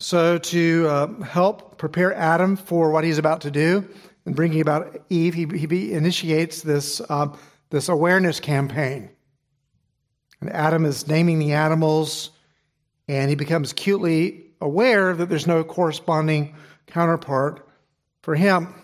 So, 0.00 0.38
to 0.38 0.86
uh, 0.88 1.22
help 1.22 1.78
prepare 1.78 2.12
Adam 2.12 2.56
for 2.56 2.90
what 2.90 3.04
he's 3.04 3.18
about 3.18 3.42
to 3.42 3.52
do 3.52 3.88
and 4.26 4.34
bringing 4.34 4.60
about 4.60 5.00
Eve, 5.10 5.34
he, 5.34 5.46
he 5.46 5.92
initiates 5.92 6.62
this, 6.62 7.00
this 7.70 7.88
awareness 7.88 8.40
campaign. 8.40 9.10
And 10.40 10.50
Adam 10.50 10.84
is 10.84 11.06
naming 11.06 11.38
the 11.38 11.52
animals 11.52 12.30
and 13.08 13.30
he 13.30 13.36
becomes 13.36 13.72
acutely 13.72 14.44
aware 14.60 15.14
that 15.14 15.28
there's 15.28 15.46
no 15.46 15.64
corresponding 15.64 16.54
counterpart 16.86 17.66
for 18.22 18.34
him. 18.34 18.74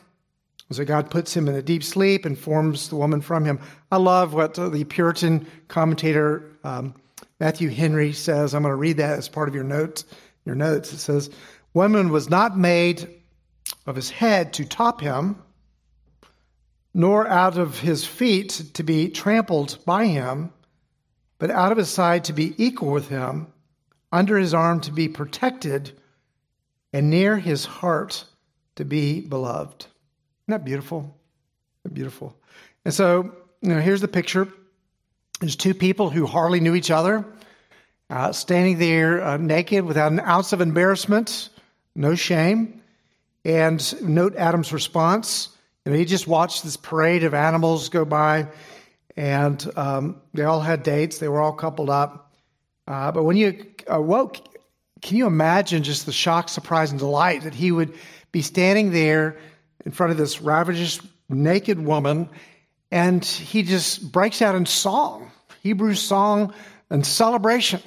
So 0.73 0.85
God 0.85 1.11
puts 1.11 1.37
him 1.37 1.47
in 1.47 1.55
a 1.55 1.63
deep 1.63 1.85
sleep 1.85 2.25
and 2.25 2.39
forms 2.39 2.89
the 2.89 2.97
woman 2.97 3.21
from 3.21 3.45
him. 3.45 3.61
I 3.93 3.99
love 3.99 4.35
what 4.35 4.55
the 4.55 4.85
Puritan 4.85 5.47
commentator 5.69 6.51
um, 6.65 6.95
Matthew 7.39 7.69
Henry 7.69 8.13
says. 8.13 8.55
I'm 8.55 8.63
going 8.63 8.73
to 8.73 8.77
read 8.77 8.97
that 8.97 9.19
as 9.19 9.29
part 9.29 9.49
of 9.49 9.55
your 9.55 9.65
notes. 9.65 10.05
Your 10.45 10.55
notes. 10.55 10.93
It 10.93 10.99
says, 10.99 11.31
"Woman 11.75 12.09
was 12.11 12.29
not 12.31 12.59
made 12.59 13.09
of 13.87 13.95
his 13.95 14.11
head 14.11 14.55
to 14.55 14.65
top 14.65 15.01
him, 15.01 15.37
nor 16.93 17.27
out 17.29 17.57
of 17.57 17.79
his 17.79 18.05
feet 18.05 18.63
to 18.75 18.83
be 18.83 19.11
trampled 19.11 19.79
by 19.85 20.07
him, 20.07 20.53
but 21.39 21.51
out 21.51 21.73
of 21.73 21.79
his 21.79 21.89
side 21.89 22.25
to 22.25 22.33
be 22.33 22.55
equal 22.57 22.91
with 22.91 23.09
him." 23.09 23.47
Under 24.15 24.39
his 24.39 24.55
arm 24.55 24.81
to 24.81 24.93
be 24.93 25.09
protected, 25.09 25.91
and 26.93 27.11
near 27.11 27.37
his 27.37 27.65
heart 27.65 28.25
to 28.77 28.85
be 28.85 29.21
beloved. 29.21 29.81
Isn't 29.83 29.91
that 30.47 30.65
beautiful? 30.65 31.19
Beautiful. 31.93 32.37
And 32.85 32.95
so, 32.95 33.35
you 33.61 33.71
know, 33.71 33.81
here's 33.81 34.01
the 34.01 34.09
picture. 34.09 34.47
There's 35.41 35.57
two 35.57 35.75
people 35.75 36.11
who 36.11 36.27
hardly 36.27 36.61
knew 36.61 36.77
each 36.77 36.93
other, 36.93 37.25
uh, 38.09 38.31
standing 38.31 38.79
there 38.79 39.21
uh, 39.21 39.37
naked 39.37 39.85
without 39.85 40.13
an 40.13 40.21
ounce 40.21 40.53
of 40.53 40.61
embarrassment, 40.61 41.49
no 41.97 42.15
shame. 42.15 42.81
And 43.45 43.83
note 44.01 44.37
Adam's 44.37 44.73
response. 44.73 45.49
You 45.85 45.93
know, 45.93 45.99
he 45.99 46.05
just 46.05 46.29
watched 46.29 46.63
this 46.63 46.77
parade 46.77 47.25
of 47.25 47.35
animals 47.35 47.89
go 47.89 48.05
by, 48.05 48.47
and 49.17 49.71
um, 49.77 50.23
they 50.33 50.45
all 50.45 50.61
had 50.61 50.85
dates. 50.85 51.19
They 51.19 51.29
were 51.29 51.41
all 51.41 51.53
coupled 51.53 51.91
up. 51.91 52.24
Uh, 52.87 53.13
but 53.13 53.25
when 53.25 53.37
you 53.37 53.67
awoke, 53.87 54.39
can 55.01 55.17
you 55.17 55.27
imagine 55.27 55.83
just 55.83 56.07
the 56.07 56.13
shock, 56.13 56.49
surprise, 56.49 56.91
and 56.91 56.99
delight 56.99 57.43
that 57.43 57.55
he 57.55 57.73
would 57.73 57.95
be 58.33 58.43
standing 58.43 58.91
there 58.91 59.39
in 59.85 59.93
front 59.93 60.13
of 60.13 60.19
this 60.19 60.41
ravenous, 60.41 61.01
naked 61.29 61.79
woman, 61.79 62.29
and 62.91 63.25
he 63.25 63.63
just 63.63 64.13
breaks 64.13 64.43
out 64.43 64.55
in 64.55 64.67
song, 64.67 65.31
Hebrew 65.63 65.95
song 65.95 66.53
and 66.91 67.05
celebration. 67.05 67.81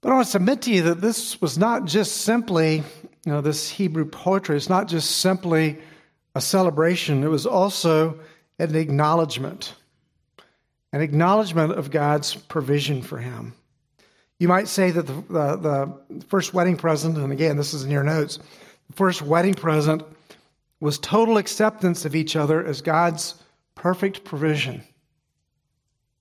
But 0.00 0.10
I 0.10 0.14
want 0.14 0.26
to 0.26 0.30
submit 0.32 0.62
to 0.62 0.72
you 0.72 0.82
that 0.82 1.00
this 1.00 1.40
was 1.40 1.56
not 1.56 1.86
just 1.86 2.22
simply, 2.22 2.76
you 3.24 3.32
know, 3.32 3.40
this 3.40 3.68
Hebrew 3.68 4.04
poetry, 4.04 4.56
it's 4.56 4.68
not 4.68 4.86
just 4.86 5.18
simply 5.18 5.78
a 6.34 6.40
celebration, 6.40 7.24
it 7.24 7.28
was 7.28 7.46
also 7.46 8.18
an 8.58 8.74
acknowledgement 8.74 9.74
an 10.94 11.00
acknowledgement 11.00 11.72
of 11.72 11.90
God's 11.90 12.36
provision 12.36 13.02
for 13.02 13.18
him. 13.18 13.52
You 14.38 14.46
might 14.46 14.68
say 14.68 14.92
that 14.92 15.08
the, 15.08 15.12
the, 15.28 15.56
the, 16.08 16.24
first 16.26 16.54
wedding 16.54 16.76
present, 16.76 17.18
and 17.18 17.32
again, 17.32 17.56
this 17.56 17.74
is 17.74 17.82
in 17.82 17.90
your 17.90 18.04
notes, 18.04 18.38
the 18.86 18.92
first 18.92 19.20
wedding 19.20 19.54
present 19.54 20.04
was 20.78 21.00
total 21.00 21.36
acceptance 21.36 22.04
of 22.04 22.14
each 22.14 22.36
other 22.36 22.64
as 22.64 22.80
God's 22.80 23.34
perfect 23.74 24.22
provision. 24.22 24.84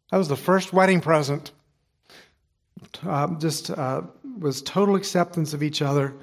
That 0.09 0.17
was 0.17 0.27
the 0.27 0.35
first 0.35 0.73
wedding 0.73 1.01
present. 1.01 1.51
Uh, 3.05 3.35
just 3.35 3.69
uh, 3.69 4.01
was 4.39 4.63
total 4.63 4.95
acceptance 4.95 5.53
of 5.53 5.61
each 5.61 5.83
other 5.83 6.15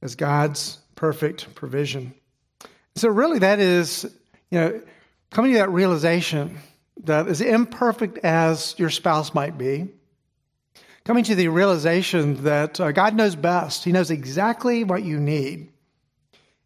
as 0.00 0.14
God's 0.14 0.78
perfect 0.94 1.54
provision. 1.54 2.14
So, 2.94 3.10
really, 3.10 3.40
that 3.40 3.58
is, 3.58 4.04
you 4.50 4.58
know, 4.58 4.80
coming 5.30 5.52
to 5.52 5.58
that 5.58 5.70
realization 5.70 6.58
that 7.04 7.28
as 7.28 7.40
imperfect 7.40 8.18
as 8.18 8.74
your 8.78 8.90
spouse 8.90 9.34
might 9.34 9.56
be, 9.56 9.88
coming 11.04 11.24
to 11.24 11.34
the 11.34 11.48
realization 11.48 12.44
that 12.44 12.80
uh, 12.80 12.92
God 12.92 13.14
knows 13.14 13.34
best. 13.34 13.84
He 13.84 13.92
knows 13.92 14.10
exactly 14.10 14.84
what 14.84 15.02
you 15.02 15.18
need. 15.18 15.68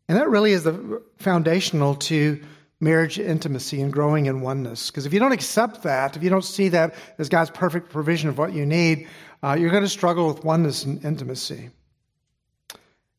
And 0.09 0.19
that 0.19 0.29
really 0.29 0.53
is 0.53 0.65
the 0.65 1.03
foundational 1.19 1.95
to 1.95 2.43
marriage 2.81 3.19
intimacy 3.19 3.81
and 3.81 3.93
growing 3.93 4.27
in 4.27 4.43
oneness. 4.43 4.91
Because 4.91 5.07
if 5.07 5.15
you 5.15 5.21
don't 5.21 5.33
accept 5.33 5.85
that, 5.85 6.17
if 6.17 6.23
you 6.23 6.31
don't 6.31 6.45
see 6.45 6.69
that 6.71 6.95
as 7.19 7.29
God's 7.29 7.51
perfect 7.51 7.91
provision 7.91 8.29
of 8.29 8.37
what 8.37 8.53
you 8.53 8.67
need, 8.67 9.09
uh, 9.43 9.57
you're 9.59 9.71
going 9.71 9.83
to 9.83 9.89
struggle 9.89 10.27
with 10.27 10.45
oneness 10.45 10.85
and 10.85 11.03
intimacy. 11.05 11.71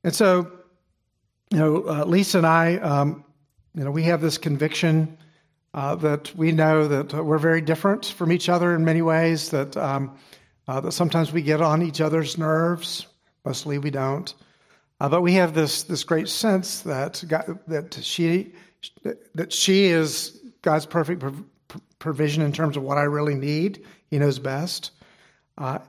And 0.03 0.13
so, 0.13 0.51
you 1.49 1.57
know, 1.57 1.87
uh, 1.87 2.05
Lisa 2.05 2.37
and 2.37 2.47
I, 2.47 2.75
um, 2.75 3.23
you 3.73 3.83
know, 3.83 3.91
we 3.91 4.03
have 4.03 4.21
this 4.21 4.37
conviction 4.37 5.17
uh, 5.75 5.93
that 5.93 6.33
we 6.37 6.53
know 6.53 6.87
that 6.87 7.13
we're 7.13 7.37
very 7.37 7.59
different 7.59 8.05
from 8.05 8.31
each 8.31 8.47
other 8.47 8.73
in 8.73 8.85
many 8.85 9.01
ways, 9.01 9.49
that, 9.49 9.75
um, 9.75 10.17
uh, 10.69 10.79
that 10.79 10.93
sometimes 10.93 11.33
we 11.33 11.41
get 11.41 11.61
on 11.61 11.81
each 11.81 11.99
other's 11.99 12.37
nerves. 12.37 13.07
Mostly 13.43 13.77
we 13.77 13.91
don't. 13.91 14.33
Uh, 15.01 15.09
but 15.09 15.21
we 15.21 15.33
have 15.33 15.53
this, 15.53 15.83
this 15.83 16.05
great 16.05 16.29
sense 16.29 16.79
that, 16.83 17.21
God, 17.27 17.59
that, 17.67 17.93
she, 18.01 18.53
that 19.35 19.51
she 19.51 19.87
is 19.87 20.39
God's 20.61 20.85
perfect 20.85 21.21
provision 21.99 22.41
in 22.41 22.53
terms 22.53 22.77
of 22.77 22.83
what 22.83 22.97
I 22.97 23.03
really 23.03 23.35
need. 23.35 23.85
He 24.09 24.17
knows 24.17 24.39
best. 24.39 24.91
Uh, 25.57 25.79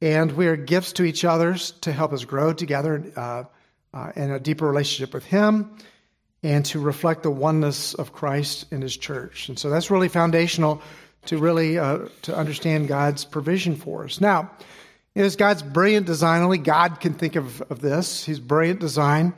and 0.00 0.30
we 0.30 0.46
are 0.46 0.56
gifts 0.56 0.92
to 0.94 1.02
each 1.02 1.24
other 1.24 1.54
to 1.56 1.92
help 1.92 2.12
us 2.12 2.24
grow 2.24 2.52
together 2.52 3.04
uh, 3.16 3.44
uh, 3.92 4.12
in 4.14 4.30
a 4.30 4.38
deeper 4.38 4.64
relationship 4.64 5.12
with 5.12 5.24
Him 5.24 5.76
and 6.44 6.64
to 6.66 6.78
reflect 6.78 7.22
the 7.22 7.30
oneness 7.30 7.94
of 7.94 8.12
Christ 8.12 8.66
in 8.70 8.82
his 8.82 8.96
church. 8.96 9.48
And 9.48 9.58
so 9.58 9.70
that's 9.70 9.90
really 9.90 10.08
foundational 10.08 10.82
to 11.26 11.38
really 11.38 11.78
uh, 11.78 12.08
to 12.22 12.36
understand 12.36 12.86
God's 12.86 13.24
provision 13.24 13.76
for 13.76 14.04
us. 14.04 14.20
Now, 14.20 14.50
it 15.14 15.24
is 15.24 15.36
God's 15.36 15.62
brilliant 15.62 16.06
design. 16.06 16.42
Only 16.42 16.58
God 16.58 17.00
can 17.00 17.14
think 17.14 17.36
of, 17.36 17.62
of 17.62 17.80
this. 17.80 18.24
His 18.24 18.40
brilliant 18.40 18.78
design 18.78 19.32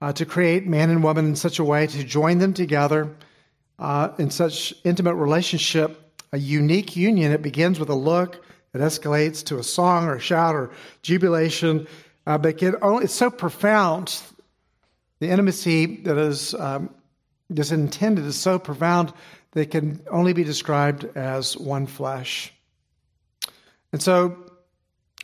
uh, 0.00 0.12
to 0.12 0.24
create 0.24 0.66
man 0.66 0.88
and 0.90 1.02
woman 1.02 1.26
in 1.26 1.36
such 1.36 1.58
a 1.58 1.64
way 1.64 1.88
to 1.88 2.04
join 2.04 2.38
them 2.38 2.54
together 2.54 3.10
uh, 3.80 4.10
in 4.18 4.30
such 4.30 4.72
intimate 4.84 5.14
relationship, 5.14 6.00
a 6.32 6.38
unique 6.38 6.94
union. 6.94 7.32
It 7.32 7.42
begins 7.42 7.80
with 7.80 7.88
a 7.88 7.94
look. 7.94 8.44
It 8.72 8.78
escalates 8.78 9.44
to 9.46 9.58
a 9.58 9.64
song 9.64 10.06
or 10.06 10.16
a 10.16 10.20
shout 10.20 10.54
or 10.54 10.70
jubilation. 11.02 11.88
Uh, 12.24 12.38
but 12.38 12.62
it 12.62 12.74
only, 12.82 13.04
it's 13.04 13.14
so 13.14 13.30
profound 13.30 14.20
the 15.18 15.28
intimacy 15.28 15.96
that 16.02 16.18
is 16.18 16.54
um, 16.54 16.90
just 17.52 17.72
intended 17.72 18.24
is 18.24 18.36
so 18.36 18.58
profound 18.58 19.12
that 19.52 19.60
it 19.62 19.70
can 19.70 20.00
only 20.10 20.32
be 20.32 20.44
described 20.44 21.04
as 21.16 21.56
one 21.56 21.86
flesh. 21.86 22.52
And 23.92 24.02
so 24.02 24.36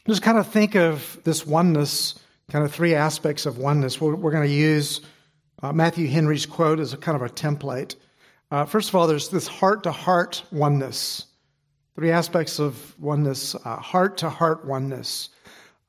just 0.06 0.22
kind 0.22 0.38
of 0.38 0.46
think 0.46 0.74
of 0.74 1.18
this 1.24 1.46
oneness, 1.46 2.18
kind 2.50 2.64
of 2.64 2.72
three 2.72 2.94
aspects 2.94 3.46
of 3.46 3.58
oneness. 3.58 4.00
We're, 4.00 4.14
we're 4.14 4.30
going 4.30 4.48
to 4.48 4.54
use 4.54 5.00
uh, 5.62 5.72
Matthew 5.72 6.08
Henry's 6.08 6.46
quote 6.46 6.80
as 6.80 6.92
a 6.92 6.96
kind 6.96 7.16
of 7.16 7.22
a 7.22 7.28
template. 7.28 7.96
Uh, 8.50 8.64
first 8.64 8.88
of 8.88 8.94
all, 8.94 9.06
there's 9.06 9.28
this 9.28 9.46
heart 9.46 9.84
to 9.84 9.92
heart 9.92 10.42
oneness. 10.50 11.26
Three 11.94 12.10
aspects 12.10 12.58
of 12.58 12.98
oneness 12.98 13.52
heart 13.62 14.18
to 14.18 14.30
heart 14.30 14.64
oneness. 14.64 15.28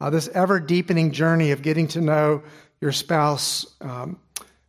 Uh, 0.01 0.09
this 0.09 0.27
ever 0.29 0.59
deepening 0.59 1.11
journey 1.11 1.51
of 1.51 1.61
getting 1.61 1.87
to 1.87 2.01
know 2.01 2.43
your 2.83 2.91
spouse 2.91 3.65
um, 3.79 4.19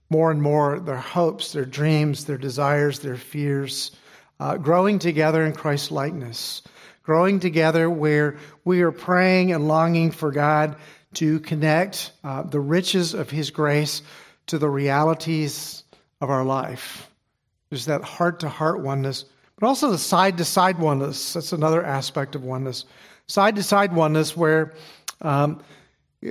more 0.09 0.30
and 0.30 0.40
more 0.40 0.78
their 0.78 0.97
hopes, 0.97 1.52
their 1.52 1.64
dreams, 1.64 2.26
their 2.26 2.38
desires, 2.38 3.00
their 3.00 3.16
fears, 3.16 3.90
uh, 4.38 4.56
growing 4.56 5.00
together 5.00 5.44
in 5.44 5.52
Christ's 5.52 5.90
likeness, 5.90 6.62
growing 7.02 7.40
together 7.40 7.90
where 7.90 8.37
we 8.64 8.83
are 8.83 8.92
praying 8.92 9.52
and 9.52 9.66
longing 9.66 10.12
for 10.12 10.30
God 10.30 10.76
to 11.14 11.40
connect 11.40 12.12
uh, 12.23 12.44
the 12.44 12.61
riches 12.61 13.14
of 13.14 13.30
His 13.30 13.50
grace 13.50 14.00
to 14.47 14.59
the 14.59 14.71
realities 14.71 15.83
of 16.21 16.30
our 16.30 16.44
life. 16.44 17.11
There's 17.71 17.87
that 17.87 18.04
heart 18.04 18.38
to 18.40 18.49
heart 18.49 18.80
oneness, 18.80 19.25
but 19.59 19.66
also 19.66 19.90
the 19.90 19.99
side 19.99 20.38
to 20.38 20.44
side 20.44 20.78
oneness. 20.78 21.33
That's 21.33 21.52
another 21.52 21.85
aspect 21.85 22.37
of 22.37 22.44
oneness. 22.44 22.85
Side 23.26 23.56
to 23.56 23.64
side 23.64 23.92
oneness, 23.92 24.37
where 24.37 24.75
um, 25.21 25.64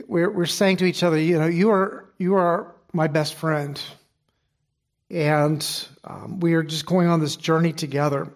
we're, 0.07 0.29
we're 0.29 0.45
saying 0.45 0.77
to 0.77 0.85
each 0.85 1.03
other, 1.03 1.17
you 1.17 1.37
know, 1.37 1.45
you 1.45 1.71
are, 1.71 2.05
you 2.17 2.35
are 2.35 2.75
my 2.93 3.07
best 3.07 3.35
friend. 3.35 3.79
And 5.09 5.87
um, 6.03 6.39
we 6.39 6.53
are 6.55 6.63
just 6.63 6.85
going 6.85 7.07
on 7.07 7.19
this 7.19 7.35
journey 7.35 7.73
together 7.73 8.33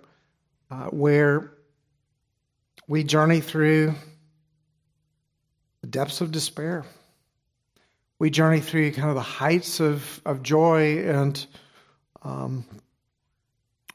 uh, 0.69 0.85
where 0.85 1.51
we 2.87 3.03
journey 3.03 3.41
through 3.41 3.95
the 5.81 5.87
depths 5.87 6.21
of 6.21 6.31
despair. 6.31 6.85
We 8.19 8.29
journey 8.29 8.59
through 8.59 8.91
kind 8.91 9.09
of 9.09 9.15
the 9.15 9.21
heights 9.21 9.79
of, 9.79 10.21
of 10.25 10.43
joy 10.43 10.99
and 10.99 11.45
um, 12.23 12.65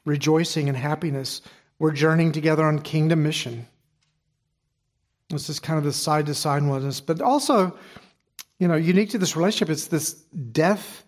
rejoicing 0.05 0.69
and 0.69 0.77
happiness. 0.77 1.41
We're 1.79 1.91
journeying 1.91 2.31
together 2.33 2.65
on 2.65 2.79
kingdom 2.79 3.23
mission. 3.23 3.67
This 5.33 5.49
is 5.49 5.59
kind 5.59 5.77
of 5.77 5.83
the 5.83 5.93
side 5.93 6.25
to 6.27 6.33
side 6.33 6.63
oneness, 6.63 7.01
but 7.01 7.21
also, 7.21 7.77
you 8.59 8.67
know, 8.67 8.75
unique 8.75 9.09
to 9.11 9.17
this 9.17 9.35
relationship, 9.35 9.69
it's 9.69 9.87
this 9.87 10.13
death 10.13 11.03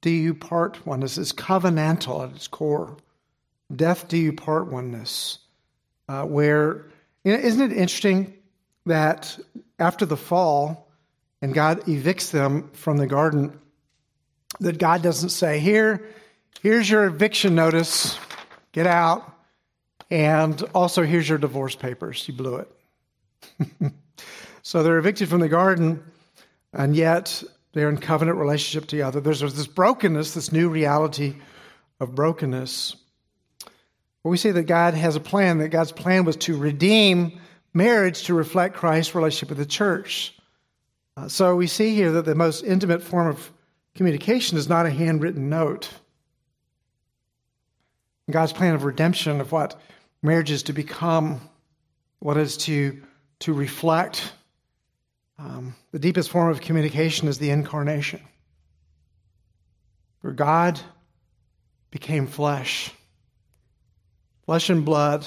do 0.00 0.10
you 0.10 0.34
part 0.34 0.86
oneness. 0.86 1.18
It's 1.18 1.32
covenantal 1.32 2.28
at 2.28 2.36
its 2.36 2.48
core. 2.48 2.96
Death 3.74 4.08
do 4.08 4.16
you 4.16 4.32
part 4.32 4.70
oneness, 4.70 5.38
uh, 6.08 6.24
where 6.24 6.86
you 7.24 7.32
know, 7.32 7.38
isn't 7.38 7.72
it 7.72 7.76
interesting 7.76 8.34
that 8.86 9.38
after 9.78 10.06
the 10.06 10.16
fall 10.16 10.88
and 11.42 11.52
God 11.52 11.82
evicts 11.82 12.30
them 12.30 12.70
from 12.72 12.96
the 12.96 13.06
garden, 13.06 13.58
that 14.60 14.78
God 14.78 15.02
doesn't 15.02 15.28
say, 15.30 15.58
Here, 15.60 16.08
here's 16.62 16.88
your 16.88 17.04
eviction 17.04 17.54
notice, 17.54 18.18
get 18.72 18.86
out, 18.86 19.30
and 20.10 20.60
also 20.74 21.02
here's 21.02 21.28
your 21.28 21.38
divorce 21.38 21.74
papers, 21.74 22.26
you 22.26 22.34
blew 22.34 22.56
it. 22.56 22.72
so 24.62 24.82
they're 24.82 24.98
evicted 24.98 25.28
from 25.28 25.40
the 25.40 25.48
garden, 25.48 26.02
and 26.72 26.94
yet 26.94 27.42
they're 27.72 27.88
in 27.88 27.98
covenant 27.98 28.38
relationship 28.38 28.88
together. 28.88 29.20
There's, 29.20 29.40
this 29.40 29.66
brokenness, 29.66 30.34
this 30.34 30.52
new 30.52 30.68
reality 30.68 31.36
of 32.00 32.14
brokenness. 32.14 32.96
But 34.22 34.30
we 34.30 34.36
see 34.36 34.50
that 34.50 34.64
God 34.64 34.94
has 34.94 35.16
a 35.16 35.20
plan, 35.20 35.58
that 35.58 35.68
God's 35.68 35.92
plan 35.92 36.24
was 36.24 36.36
to 36.36 36.56
redeem 36.56 37.40
marriage 37.74 38.24
to 38.24 38.34
reflect 38.34 38.76
Christ's 38.76 39.14
relationship 39.14 39.50
with 39.50 39.58
the 39.58 39.66
church. 39.66 40.34
Uh, 41.16 41.28
so 41.28 41.56
we 41.56 41.66
see 41.66 41.94
here 41.94 42.12
that 42.12 42.24
the 42.24 42.34
most 42.34 42.62
intimate 42.64 43.02
form 43.02 43.28
of 43.28 43.52
communication 43.94 44.58
is 44.58 44.68
not 44.68 44.86
a 44.86 44.90
handwritten 44.90 45.48
note. 45.48 45.90
God's 48.30 48.52
plan 48.52 48.74
of 48.74 48.84
redemption 48.84 49.40
of 49.40 49.52
what 49.52 49.80
marriage 50.22 50.50
is 50.50 50.64
to 50.64 50.72
become, 50.72 51.40
what 52.18 52.36
is 52.36 52.56
to 52.58 53.02
to 53.40 53.52
reflect. 53.52 54.32
Um, 55.38 55.74
the 55.92 55.98
deepest 55.98 56.30
form 56.30 56.50
of 56.50 56.60
communication 56.60 57.28
is 57.28 57.38
the 57.38 57.50
incarnation, 57.50 58.20
where 60.20 60.32
God 60.32 60.80
became 61.90 62.26
flesh, 62.26 62.90
flesh 64.44 64.70
and 64.70 64.84
blood. 64.84 65.26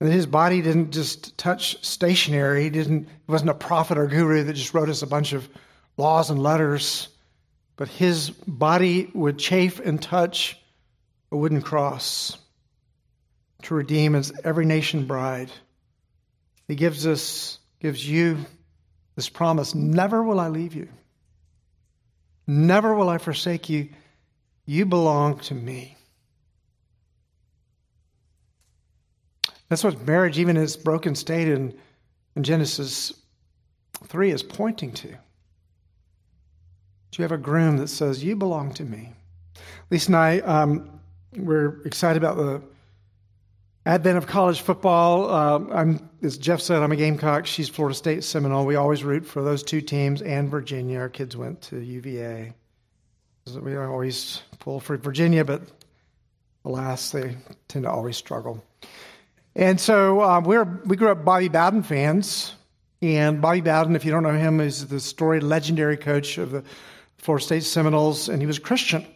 And 0.00 0.12
his 0.12 0.26
body 0.26 0.62
didn't 0.62 0.92
just 0.92 1.36
touch 1.36 1.84
stationery. 1.84 2.62
He 2.62 2.70
didn't, 2.70 3.08
he 3.08 3.32
wasn't 3.32 3.50
a 3.50 3.54
prophet 3.54 3.98
or 3.98 4.06
guru 4.06 4.44
that 4.44 4.52
just 4.52 4.72
wrote 4.72 4.88
us 4.88 5.02
a 5.02 5.08
bunch 5.08 5.32
of 5.32 5.48
laws 5.96 6.30
and 6.30 6.40
letters. 6.40 7.08
But 7.74 7.88
his 7.88 8.30
body 8.30 9.10
would 9.12 9.38
chafe 9.38 9.80
and 9.80 10.00
touch 10.00 10.56
a 11.32 11.36
wooden 11.36 11.62
cross 11.62 12.38
to 13.62 13.74
redeem 13.74 14.14
as 14.14 14.32
every 14.44 14.66
nation 14.66 15.06
bride. 15.06 15.50
He 16.68 16.76
gives 16.76 17.06
us, 17.06 17.58
gives 17.80 18.06
you 18.06 18.38
this 19.16 19.28
promise 19.28 19.74
never 19.74 20.22
will 20.22 20.38
I 20.38 20.48
leave 20.48 20.74
you, 20.74 20.88
never 22.46 22.94
will 22.94 23.08
I 23.08 23.18
forsake 23.18 23.68
you. 23.68 23.88
You 24.66 24.84
belong 24.84 25.38
to 25.40 25.54
me. 25.54 25.96
That's 29.70 29.82
what 29.82 30.06
marriage, 30.06 30.38
even 30.38 30.58
in 30.58 30.62
its 30.62 30.76
broken 30.76 31.14
state 31.14 31.48
in, 31.48 31.78
in 32.36 32.42
Genesis 32.42 33.14
3, 34.04 34.30
is 34.30 34.42
pointing 34.42 34.92
to. 34.92 35.16
You 37.18 37.22
have 37.22 37.32
a 37.32 37.38
groom 37.38 37.78
that 37.78 37.88
says, 37.88 38.22
You 38.22 38.36
belong 38.36 38.72
to 38.74 38.84
me. 38.84 39.12
Lisa 39.90 40.08
and 40.10 40.16
I, 40.16 40.38
um, 40.38 41.00
we're 41.36 41.82
excited 41.82 42.22
about 42.22 42.36
the 42.36 42.62
advent 43.88 44.18
of 44.18 44.26
college 44.26 44.60
football. 44.60 45.30
Uh, 45.30 45.74
I'm, 45.74 46.10
as 46.22 46.36
Jeff 46.36 46.60
said, 46.60 46.82
I'm 46.82 46.92
a 46.92 46.96
Gamecock. 46.96 47.46
She's 47.46 47.70
Florida 47.70 47.94
State 47.94 48.22
Seminole. 48.22 48.66
We 48.66 48.76
always 48.76 49.02
root 49.02 49.24
for 49.24 49.42
those 49.42 49.62
two 49.62 49.80
teams 49.80 50.20
and 50.20 50.50
Virginia. 50.50 50.98
Our 50.98 51.08
kids 51.08 51.38
went 51.38 51.62
to 51.62 51.80
UVA. 51.80 52.52
We 53.58 53.76
always 53.78 54.42
pull 54.58 54.78
for 54.78 54.98
Virginia, 54.98 55.42
but 55.42 55.62
alas, 56.66 57.12
they 57.12 57.34
tend 57.68 57.86
to 57.86 57.90
always 57.90 58.18
struggle. 58.18 58.62
And 59.56 59.80
so 59.80 60.20
uh, 60.20 60.40
we're, 60.40 60.64
we 60.84 60.98
grew 60.98 61.08
up 61.08 61.24
Bobby 61.24 61.48
Bowden 61.48 61.82
fans. 61.82 62.52
And 63.00 63.40
Bobby 63.40 63.62
Bowden, 63.62 63.96
if 63.96 64.04
you 64.04 64.10
don't 64.10 64.22
know 64.22 64.36
him, 64.36 64.60
is 64.60 64.88
the 64.88 65.00
story 65.00 65.40
legendary 65.40 65.96
coach 65.96 66.36
of 66.36 66.50
the 66.50 66.62
Florida 67.16 67.42
State 67.42 67.64
Seminoles, 67.64 68.28
and 68.28 68.42
he 68.42 68.46
was 68.46 68.58
a 68.58 68.60
Christian. 68.60 69.06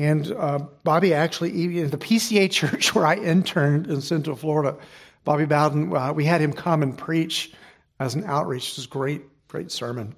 And 0.00 0.32
uh, 0.32 0.60
Bobby 0.82 1.12
actually, 1.12 1.78
in 1.78 1.90
the 1.90 1.98
PCA 1.98 2.50
church 2.50 2.94
where 2.94 3.06
I 3.06 3.16
interned 3.16 3.86
in 3.86 4.00
Central 4.00 4.34
Florida, 4.34 4.78
Bobby 5.24 5.44
Bowden, 5.44 5.94
uh, 5.94 6.14
we 6.14 6.24
had 6.24 6.40
him 6.40 6.54
come 6.54 6.82
and 6.82 6.96
preach 6.96 7.52
as 7.98 8.14
an 8.14 8.24
outreach. 8.24 8.70
It 8.70 8.78
was 8.78 8.86
great, 8.86 9.22
great 9.48 9.70
sermon. 9.70 10.16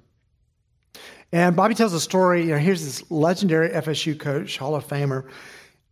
And 1.33 1.57
Bobby 1.57 1.75
tells 1.75 1.91
a 1.91 1.99
story. 1.99 2.43
You 2.43 2.51
know, 2.51 2.59
here's 2.59 2.85
this 2.85 3.11
legendary 3.11 3.69
FSU 3.71 4.17
coach, 4.17 4.57
Hall 4.57 4.73
of 4.75 4.87
Famer, 4.87 5.27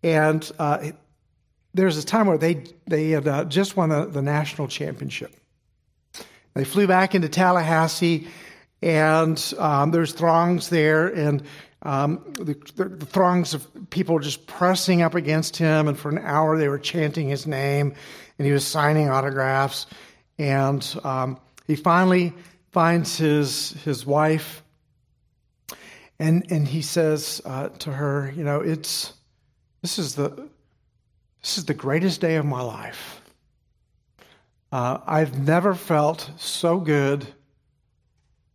and 0.04 0.50
uh, 0.58 0.92
there's 1.74 1.98
a 1.98 2.06
time 2.06 2.28
where 2.28 2.38
they 2.38 2.64
they 2.88 3.10
had 3.10 3.28
uh, 3.28 3.44
just 3.44 3.76
won 3.76 3.90
the, 3.90 4.06
the 4.06 4.22
national 4.22 4.70
championship. 4.70 5.36
They 6.54 6.64
flew 6.64 6.88
back 6.88 7.14
into 7.14 7.28
Tallahassee, 7.28 8.30
and 8.82 9.54
um, 9.58 9.92
there's 9.92 10.14
throngs 10.14 10.70
there, 10.70 11.08
and 11.08 11.44
um, 11.84 12.24
the, 12.34 12.56
the, 12.76 12.86
the, 12.86 13.06
throngs 13.06 13.54
of 13.56 13.68
people 13.90 14.20
just 14.20 14.46
pressing 14.46 15.02
up 15.02 15.16
against 15.16 15.58
him, 15.58 15.88
and 15.88 15.98
for 15.98 16.10
an 16.10 16.20
hour 16.20 16.58
they 16.58 16.68
were 16.68 16.78
chanting 16.78 17.28
his 17.28 17.48
name, 17.48 17.96
and 18.38 18.46
he 18.46 18.54
was 18.54 18.66
signing 18.66 19.10
autographs. 19.10 19.88
And 20.38 20.88
um, 21.04 21.40
he 21.66 21.76
finally 21.76 22.34
finds 22.72 23.18
his 23.18 23.72
his 23.84 24.06
wife, 24.06 24.62
and 26.20 26.46
and 26.52 26.68
he 26.68 26.84
says 26.84 27.42
uh, 27.46 27.70
to 27.70 27.92
her, 27.92 28.32
you 28.36 28.44
know, 28.44 28.62
it's 28.62 29.14
this 29.82 29.98
is 29.98 30.14
the 30.14 30.30
this 31.42 31.58
is 31.58 31.66
the 31.66 31.74
greatest 31.74 32.22
day 32.22 32.36
of 32.36 32.46
my 32.46 32.62
life. 32.62 33.22
Uh, 34.72 35.00
I've 35.06 35.40
never 35.40 35.74
felt 35.74 36.30
so 36.38 36.78
good 36.78 37.28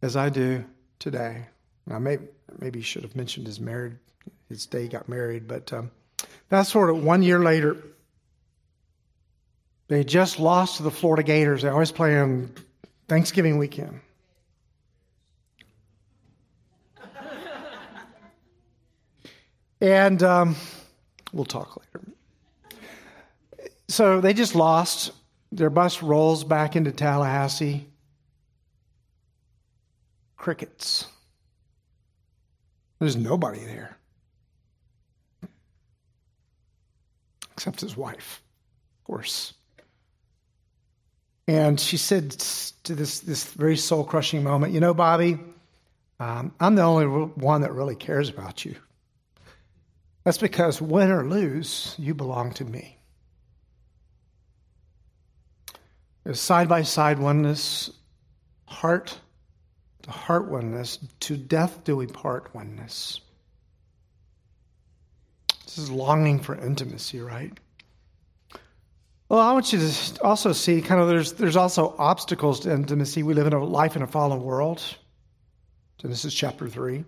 as 0.00 0.16
I 0.16 0.28
do 0.28 0.64
today. 1.00 1.46
Now, 1.86 1.98
maybe 1.98 2.26
maybe 2.58 2.80
he 2.80 2.84
should 2.84 3.02
have 3.02 3.16
mentioned 3.16 3.46
his 3.46 3.60
married 3.60 3.98
his 4.48 4.66
day 4.66 4.82
he 4.82 4.88
got 4.88 5.08
married, 5.08 5.48
but 5.48 5.72
um, 5.72 5.90
that's 6.48 6.70
sort 6.70 6.90
of 6.90 7.02
one 7.02 7.22
year 7.22 7.40
later. 7.40 7.76
They 9.88 10.04
just 10.04 10.38
lost 10.38 10.76
to 10.78 10.82
the 10.82 10.90
Florida 10.90 11.22
Gators. 11.22 11.62
They 11.62 11.68
always 11.68 11.92
play 11.92 12.18
on 12.18 12.50
Thanksgiving 13.08 13.58
weekend. 13.58 14.00
and 19.80 20.22
um, 20.22 20.56
we'll 21.32 21.44
talk 21.44 21.76
later. 21.76 22.06
So 23.88 24.20
they 24.20 24.34
just 24.34 24.54
lost. 24.54 25.12
Their 25.52 25.70
bus 25.70 26.02
rolls 26.02 26.42
back 26.42 26.74
into 26.74 26.90
Tallahassee. 26.90 27.86
Crickets. 30.36 31.06
There's 32.98 33.16
nobody 33.16 33.60
there 33.60 33.96
except 37.56 37.80
his 37.80 37.96
wife, 37.96 38.42
of 39.00 39.04
course. 39.06 39.54
And 41.48 41.80
she 41.80 41.96
said 41.96 42.30
to 42.84 42.94
this, 42.94 43.20
this 43.20 43.44
very 43.44 43.76
soul 43.76 44.04
crushing 44.04 44.42
moment, 44.42 44.74
You 44.74 44.80
know, 44.80 44.92
Bobby, 44.92 45.38
um, 46.20 46.52
I'm 46.60 46.74
the 46.74 46.82
only 46.82 47.06
one 47.06 47.62
that 47.62 47.72
really 47.72 47.94
cares 47.94 48.28
about 48.28 48.64
you. 48.64 48.76
That's 50.24 50.38
because 50.38 50.82
win 50.82 51.10
or 51.10 51.24
lose, 51.24 51.94
you 51.98 52.14
belong 52.14 52.52
to 52.54 52.64
me. 52.64 52.98
There's 56.24 56.40
side 56.40 56.68
by 56.68 56.82
side 56.82 57.18
oneness, 57.18 57.90
heart 58.66 59.18
to 60.06 60.12
heart 60.12 60.48
oneness, 60.48 60.98
to 61.20 61.36
death 61.36 61.82
do 61.84 61.96
we 61.96 62.06
part 62.06 62.54
oneness. 62.54 63.20
This 65.64 65.78
is 65.78 65.90
longing 65.90 66.38
for 66.38 66.54
intimacy, 66.54 67.20
right? 67.20 67.52
Well, 69.28 69.40
I 69.40 69.52
want 69.52 69.72
you 69.72 69.80
to 69.80 70.22
also 70.22 70.52
see 70.52 70.80
kind 70.80 71.00
of 71.00 71.08
there's 71.08 71.32
there's 71.32 71.56
also 71.56 71.96
obstacles 71.98 72.60
to 72.60 72.72
intimacy. 72.72 73.24
We 73.24 73.34
live 73.34 73.48
in 73.48 73.52
a 73.52 73.64
life 73.64 73.96
in 73.96 74.02
a 74.02 74.06
fallen 74.06 74.42
world. 74.42 74.80
Genesis 75.98 76.32
chapter 76.32 76.68
three. 76.68 77.04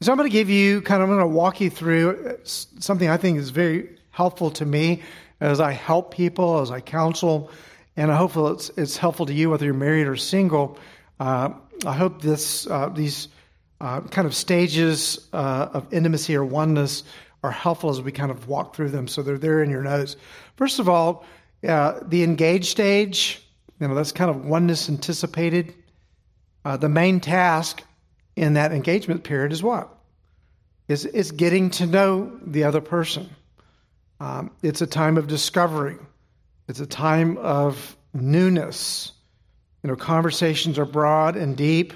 So 0.00 0.10
I'm 0.10 0.16
going 0.16 0.28
to 0.28 0.32
give 0.32 0.48
you 0.48 0.80
kind 0.80 1.02
of 1.02 1.10
I'm 1.10 1.16
going 1.16 1.28
to 1.28 1.34
walk 1.34 1.60
you 1.60 1.68
through 1.68 2.38
something 2.44 3.10
I 3.10 3.18
think 3.18 3.36
is 3.38 3.50
very 3.50 3.98
helpful 4.10 4.50
to 4.52 4.64
me 4.64 5.02
as 5.40 5.60
I 5.60 5.72
help 5.72 6.14
people, 6.14 6.60
as 6.60 6.70
I 6.70 6.80
counsel, 6.80 7.50
and 7.94 8.10
I 8.10 8.16
hope 8.16 8.34
it's 8.54 8.70
it's 8.78 8.96
helpful 8.96 9.26
to 9.26 9.34
you 9.34 9.50
whether 9.50 9.66
you're 9.66 9.74
married 9.74 10.06
or 10.06 10.16
single. 10.16 10.78
Uh, 11.20 11.50
I 11.86 11.94
hope 11.94 12.22
this 12.22 12.66
uh, 12.66 12.88
these 12.88 13.28
uh, 13.80 14.00
kind 14.02 14.26
of 14.26 14.34
stages 14.34 15.28
uh, 15.32 15.68
of 15.72 15.92
intimacy 15.92 16.36
or 16.36 16.44
oneness 16.44 17.04
are 17.42 17.50
helpful 17.50 17.90
as 17.90 18.00
we 18.00 18.12
kind 18.12 18.30
of 18.30 18.48
walk 18.48 18.74
through 18.74 18.90
them. 18.90 19.06
So 19.06 19.22
they're 19.22 19.38
there 19.38 19.62
in 19.62 19.70
your 19.70 19.82
notes. 19.82 20.16
First 20.56 20.78
of 20.78 20.88
all, 20.88 21.24
uh, 21.66 22.00
the 22.02 22.22
engaged 22.22 22.66
stage, 22.66 23.42
you 23.80 23.88
know, 23.88 23.94
that's 23.94 24.12
kind 24.12 24.30
of 24.30 24.44
oneness 24.44 24.88
anticipated. 24.88 25.74
Uh, 26.64 26.76
the 26.76 26.88
main 26.88 27.20
task 27.20 27.82
in 28.34 28.54
that 28.54 28.72
engagement 28.72 29.22
period 29.22 29.52
is 29.52 29.62
what? 29.62 29.88
Is, 30.88 31.04
is 31.04 31.32
getting 31.32 31.70
to 31.70 31.86
know 31.86 32.38
the 32.44 32.64
other 32.64 32.80
person. 32.80 33.28
Um, 34.20 34.50
it's 34.62 34.80
a 34.80 34.86
time 34.86 35.18
of 35.18 35.26
discovery. 35.26 35.96
It's 36.68 36.80
a 36.80 36.86
time 36.86 37.36
of 37.38 37.96
newness. 38.14 39.12
You 39.86 39.92
know, 39.92 39.96
conversations 39.96 40.80
are 40.80 40.84
broad 40.84 41.36
and 41.36 41.56
deep. 41.56 41.94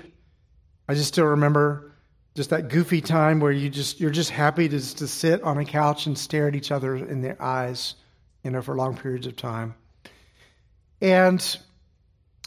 I 0.89 0.95
just 0.95 1.09
still 1.09 1.25
remember 1.25 1.91
just 2.37 2.51
that 2.51 2.69
goofy 2.69 3.01
time 3.01 3.41
where 3.41 3.51
you 3.51 3.69
just 3.69 3.99
you're 3.99 4.13
just 4.13 4.31
happy 4.31 4.69
to 4.69 4.95
to 4.95 5.09
sit 5.09 5.43
on 5.43 5.59
a 5.59 5.65
couch 5.65 6.07
and 6.07 6.17
stare 6.17 6.47
at 6.47 6.55
each 6.55 6.71
other 6.71 6.95
in 6.95 7.21
their 7.21 7.37
eyes, 7.43 7.97
you 8.45 8.53
know, 8.53 8.63
for 8.63 8.77
long 8.77 8.97
periods 8.97 9.27
of 9.27 9.35
time. 9.35 9.75
And 11.01 11.45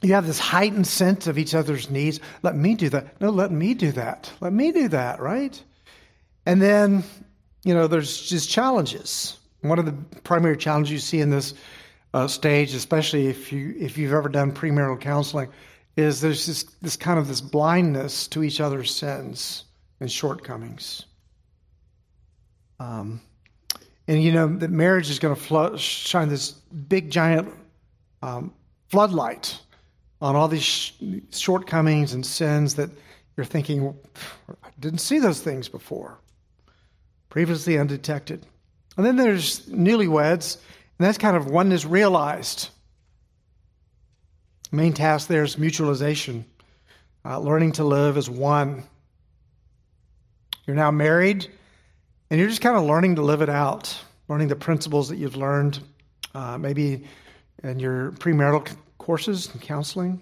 you 0.01 0.13
have 0.13 0.25
this 0.25 0.39
heightened 0.39 0.88
sense 0.88 1.27
of 1.27 1.38
each 1.38 1.53
other's 1.53 1.89
needs. 1.89 2.21
Let 2.41 2.56
me 2.56 2.75
do 2.75 2.88
that. 2.91 3.19
No, 3.19 3.29
let 3.29 3.51
me 3.51 3.73
do 3.73 3.91
that. 3.91 4.32
Let 4.39 4.53
me 4.53 4.71
do 4.71 4.88
that, 4.88 5.19
right? 5.19 5.62
And 6.45 6.62
then, 6.62 7.03
you 7.65 7.73
know, 7.73 7.88
there's 7.88 8.21
just 8.21 8.49
challenges. 8.49 9.38
One 9.60 9.77
of 9.77 9.86
the 9.86 10.19
primary 10.21 10.56
challenges 10.56 10.93
you 10.93 10.99
see 10.99 11.19
in 11.19 11.32
this 11.32 11.53
uh, 12.13 12.28
stage, 12.28 12.73
especially 12.73 13.28
if 13.28 13.52
you 13.52 13.76
if 13.78 13.97
you've 13.97 14.13
ever 14.13 14.30
done 14.30 14.52
premarital 14.52 14.99
counseling, 15.02 15.49
is 15.95 16.21
there's 16.21 16.45
this 16.45 16.63
this 16.82 16.95
kind 16.95 17.19
of 17.19 17.28
this 17.28 17.41
blindness 17.41 18.28
to 18.28 18.43
each 18.43 18.62
other's 18.62 18.93
sins 18.93 19.65
and 19.99 20.12
shortcomings. 20.12 21.06
Um, 22.80 23.21
and 24.08 24.21
you 24.21 24.32
know 24.32 24.47
that 24.47 24.69
marriage 24.69 25.10
is 25.10 25.19
going 25.19 25.36
to 25.36 25.78
shine 25.78 26.30
this 26.30 26.52
big 26.52 27.10
giant 27.10 27.54
um, 28.21 28.54
floodlight 28.89 29.60
on 30.21 30.36
all 30.36 30.47
these 30.47 30.63
sh- 30.63 30.93
shortcomings 31.32 32.13
and 32.13 32.26
sins 32.26 32.76
that 32.76 32.89
you're 33.36 33.45
thinking, 33.45 33.93
I 34.63 34.69
didn't 34.80 34.99
see 34.99 35.19
those 35.19 35.41
things 35.41 35.67
before, 35.67 36.19
previously 37.30 37.78
undetected. 37.78 38.45
And 38.95 39.06
then 39.06 39.15
there's 39.15 39.65
newlyweds, 39.67 40.58
and 40.99 41.08
that's 41.08 41.17
kind 41.17 41.36
of 41.36 41.47
oneness 41.47 41.86
realized. 41.86 42.69
main 44.71 44.93
task 44.93 45.27
there 45.27 45.43
is 45.43 45.56
mutualization, 45.56 46.43
uh, 47.25 47.39
learning 47.39 47.73
to 47.73 47.84
live 47.84 48.17
as 48.17 48.29
one. 48.29 48.84
You're 50.65 50.75
now 50.75 50.91
married, 50.91 51.47
and 52.29 52.39
you're 52.39 52.49
just 52.49 52.62
kind 52.62 52.77
of 52.77 52.84
learning 52.84 53.15
to 53.15 53.21
live 53.21 53.41
it 53.41 53.49
out, 53.49 53.95
learning 54.27 54.47
the 54.47 54.56
principles 54.56 55.10
that 55.10 55.17
you've 55.17 55.36
learned, 55.36 55.79
uh, 56.34 56.58
maybe 56.58 57.06
in 57.63 57.79
your 57.79 58.12
premarital 58.13 58.75
courses 58.97 59.49
and 59.51 59.62
counseling. 59.62 60.21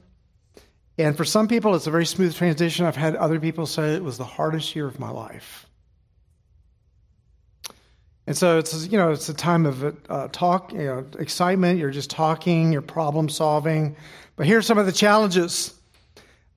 And 0.97 1.15
for 1.15 1.25
some 1.25 1.47
people, 1.47 1.75
it's 1.75 1.87
a 1.87 1.91
very 1.91 2.05
smooth 2.05 2.35
transition. 2.35 2.85
I've 2.85 2.95
had 2.95 3.15
other 3.15 3.39
people 3.39 3.65
say 3.65 3.93
it 3.93 4.03
was 4.03 4.17
the 4.17 4.23
hardest 4.23 4.75
year 4.75 4.87
of 4.87 4.99
my 4.99 5.09
life. 5.09 5.65
And 8.31 8.37
so 8.37 8.59
it's 8.59 8.87
you 8.87 8.97
know 8.97 9.11
it's 9.11 9.27
a 9.27 9.33
time 9.33 9.65
of 9.65 9.83
uh, 10.09 10.29
talk, 10.29 10.71
you 10.71 10.85
know, 10.85 11.05
excitement. 11.19 11.79
You're 11.79 11.91
just 11.91 12.09
talking, 12.09 12.71
you're 12.71 12.81
problem 12.81 13.27
solving. 13.27 13.97
But 14.37 14.47
here's 14.47 14.65
some 14.65 14.77
of 14.77 14.85
the 14.85 14.93
challenges. 14.93 15.75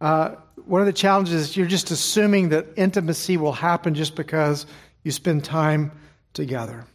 Uh, 0.00 0.36
one 0.66 0.82
of 0.82 0.86
the 0.86 0.92
challenges 0.92 1.32
is 1.34 1.56
you're 1.56 1.66
just 1.66 1.90
assuming 1.90 2.50
that 2.50 2.66
intimacy 2.76 3.38
will 3.38 3.50
happen 3.50 3.96
just 3.96 4.14
because 4.14 4.66
you 5.02 5.10
spend 5.10 5.42
time 5.42 5.90
together. 6.32 6.86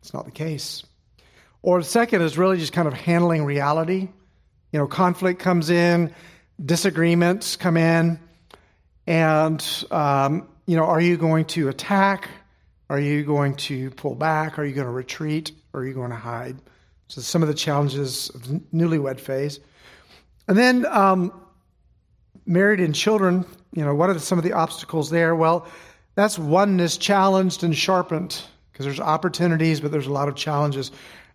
It's 0.00 0.14
not 0.14 0.26
the 0.26 0.30
case. 0.30 0.84
Or 1.62 1.80
the 1.80 1.84
second 1.84 2.22
is 2.22 2.38
really 2.38 2.58
just 2.58 2.72
kind 2.72 2.86
of 2.86 2.94
handling 2.94 3.44
reality. 3.44 4.08
You 4.70 4.78
know, 4.78 4.86
conflict 4.86 5.40
comes 5.40 5.70
in, 5.70 6.14
disagreements 6.64 7.56
come 7.56 7.76
in, 7.76 8.20
and, 9.08 9.84
um, 9.90 10.46
you 10.66 10.76
know, 10.76 10.84
are 10.84 11.00
you 11.00 11.16
going 11.16 11.46
to 11.46 11.68
attack? 11.68 12.28
Are 12.90 13.00
you 13.00 13.24
going 13.24 13.54
to 13.56 13.90
pull 13.90 14.14
back? 14.14 14.58
Are 14.58 14.64
you 14.64 14.74
going 14.74 14.86
to 14.86 14.92
retreat? 14.92 15.52
Or 15.72 15.80
are 15.80 15.86
you 15.86 15.94
going 15.94 16.10
to 16.10 16.16
hide? 16.16 16.56
So, 17.08 17.20
some 17.20 17.42
of 17.42 17.48
the 17.48 17.54
challenges 17.54 18.30
of 18.30 18.48
the 18.48 18.60
newlywed 18.74 19.20
phase. 19.20 19.60
And 20.46 20.56
then, 20.56 20.86
um, 20.86 21.32
married 22.46 22.80
and 22.80 22.94
children, 22.94 23.44
you 23.72 23.84
know, 23.84 23.94
what 23.94 24.10
are 24.10 24.18
some 24.18 24.38
of 24.38 24.44
the 24.44 24.54
obstacles 24.54 25.10
there? 25.10 25.34
Well, 25.34 25.66
that's 26.14 26.38
oneness 26.38 26.96
challenged 26.96 27.62
and 27.62 27.76
sharpened 27.76 28.40
because 28.72 28.86
there's 28.86 29.00
opportunities, 29.00 29.80
but 29.80 29.92
there's 29.92 30.06
a 30.06 30.12
lot 30.12 30.28
of 30.28 30.34
challenges. 30.34 30.90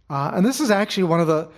Uh, 0.10 0.32
and 0.34 0.46
this 0.46 0.60
is 0.60 0.72
actually 0.72 1.04
one 1.04 1.20
of 1.20 1.28
the, 1.28 1.50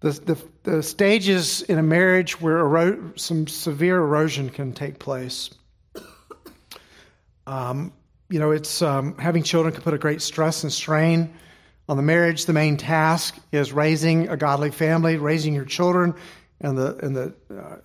the, 0.00 0.10
the, 0.10 0.38
the 0.64 0.82
stages 0.82 1.62
in 1.62 1.78
a 1.78 1.82
marriage 1.82 2.40
where 2.40 2.58
ero- 2.58 3.12
some 3.16 3.46
severe 3.46 3.98
erosion 3.98 4.50
can 4.50 4.72
take 4.72 4.98
place. 4.98 5.50
Um, 7.46 7.92
you 8.34 8.40
know, 8.40 8.50
it's 8.50 8.82
um, 8.82 9.16
having 9.16 9.44
children 9.44 9.72
can 9.72 9.84
put 9.84 9.94
a 9.94 9.98
great 9.98 10.20
stress 10.20 10.64
and 10.64 10.72
strain 10.72 11.32
on 11.88 11.96
the 11.96 12.02
marriage. 12.02 12.46
The 12.46 12.52
main 12.52 12.76
task 12.76 13.38
is 13.52 13.72
raising 13.72 14.26
a 14.28 14.36
godly 14.36 14.72
family, 14.72 15.18
raising 15.18 15.54
your 15.54 15.64
children, 15.64 16.16
and 16.60 16.76
the 16.76 16.96
and 16.96 17.14
the 17.14 17.32
uh, 17.56 17.76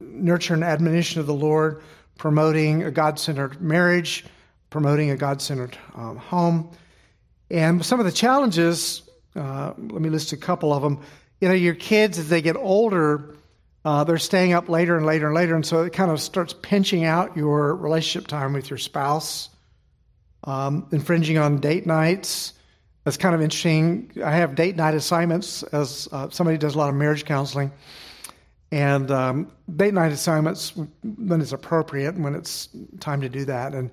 nurture 0.00 0.54
and 0.54 0.64
admonition 0.64 1.20
of 1.20 1.28
the 1.28 1.34
Lord, 1.34 1.84
promoting 2.18 2.82
a 2.82 2.90
God 2.90 3.20
centered 3.20 3.62
marriage, 3.62 4.24
promoting 4.70 5.10
a 5.10 5.16
God 5.16 5.40
centered 5.40 5.78
um, 5.94 6.16
home. 6.16 6.68
And 7.48 7.86
some 7.86 8.00
of 8.00 8.06
the 8.06 8.12
challenges, 8.12 9.02
uh, 9.36 9.72
let 9.76 10.02
me 10.02 10.10
list 10.10 10.32
a 10.32 10.36
couple 10.36 10.72
of 10.72 10.82
them. 10.82 11.00
You 11.40 11.46
know, 11.46 11.54
your 11.54 11.76
kids, 11.76 12.18
as 12.18 12.28
they 12.28 12.42
get 12.42 12.56
older, 12.56 13.36
uh, 13.84 14.02
they're 14.02 14.18
staying 14.18 14.52
up 14.52 14.68
later 14.68 14.96
and 14.96 15.06
later 15.06 15.26
and 15.26 15.34
later. 15.36 15.54
And 15.54 15.64
so 15.64 15.84
it 15.84 15.92
kind 15.92 16.10
of 16.10 16.20
starts 16.20 16.56
pinching 16.60 17.04
out 17.04 17.36
your 17.36 17.72
relationship 17.76 18.26
time 18.26 18.52
with 18.52 18.68
your 18.68 18.80
spouse, 18.80 19.50
um, 20.46 20.86
infringing 20.92 21.38
on 21.38 21.58
date 21.58 21.86
nights. 21.86 22.54
That's 23.04 23.16
kind 23.16 23.34
of 23.34 23.40
interesting. 23.40 24.10
I 24.24 24.32
have 24.32 24.54
date 24.54 24.76
night 24.76 24.94
assignments 24.94 25.62
as 25.64 26.08
uh, 26.10 26.30
somebody 26.30 26.58
does 26.58 26.74
a 26.74 26.78
lot 26.78 26.88
of 26.88 26.94
marriage 26.94 27.24
counseling 27.24 27.70
and 28.72 29.10
um, 29.10 29.52
date 29.74 29.94
night 29.94 30.12
assignments 30.12 30.72
when 31.02 31.40
it's 31.40 31.52
appropriate, 31.52 32.14
and 32.14 32.24
when 32.24 32.34
it's 32.34 32.68
time 33.00 33.20
to 33.20 33.28
do 33.28 33.44
that. 33.44 33.74
And 33.74 33.90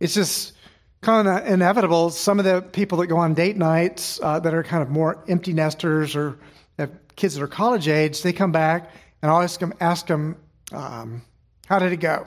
it's 0.00 0.14
just 0.14 0.54
kind 1.00 1.28
of 1.28 1.46
inevitable. 1.46 2.10
Some 2.10 2.38
of 2.38 2.44
the 2.44 2.60
people 2.60 2.98
that 2.98 3.06
go 3.06 3.16
on 3.16 3.34
date 3.34 3.56
nights 3.56 4.18
uh, 4.22 4.40
that 4.40 4.54
are 4.54 4.62
kind 4.62 4.82
of 4.82 4.90
more 4.90 5.24
empty 5.28 5.52
nesters 5.52 6.16
or 6.16 6.38
have 6.78 6.90
kids 7.16 7.34
that 7.34 7.42
are 7.42 7.48
college 7.48 7.88
age, 7.88 8.22
they 8.22 8.32
come 8.32 8.52
back 8.52 8.90
and 9.22 9.30
I 9.30 9.44
ask 9.44 9.60
them, 9.60 9.72
ask 9.80 10.06
them 10.06 10.36
um, 10.72 11.22
how 11.66 11.78
did 11.78 11.92
it 11.92 11.98
go? 11.98 12.26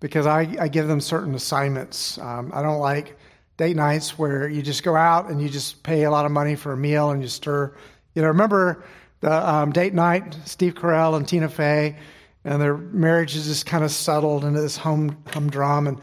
Because 0.00 0.26
I, 0.26 0.54
I 0.60 0.68
give 0.68 0.86
them 0.86 1.00
certain 1.00 1.34
assignments. 1.34 2.18
Um, 2.18 2.52
I 2.54 2.62
don't 2.62 2.78
like 2.78 3.18
date 3.56 3.76
nights 3.76 4.18
where 4.18 4.48
you 4.48 4.62
just 4.62 4.82
go 4.82 4.94
out 4.96 5.28
and 5.28 5.42
you 5.42 5.48
just 5.48 5.82
pay 5.82 6.04
a 6.04 6.10
lot 6.10 6.24
of 6.24 6.30
money 6.30 6.54
for 6.54 6.72
a 6.72 6.76
meal 6.76 7.10
and 7.10 7.20
you 7.20 7.28
stir. 7.28 7.74
You 8.14 8.22
know, 8.22 8.28
remember 8.28 8.84
the 9.20 9.48
um, 9.48 9.72
date 9.72 9.94
night, 9.94 10.36
Steve 10.44 10.74
Carell 10.74 11.16
and 11.16 11.26
Tina 11.26 11.48
Fey, 11.48 11.96
and 12.44 12.62
their 12.62 12.76
marriage 12.76 13.34
is 13.34 13.46
just 13.46 13.66
kind 13.66 13.84
of 13.84 13.90
settled 13.90 14.44
into 14.44 14.60
this 14.60 14.76
home 14.76 15.16
humdrum, 15.26 15.88
and 15.88 16.00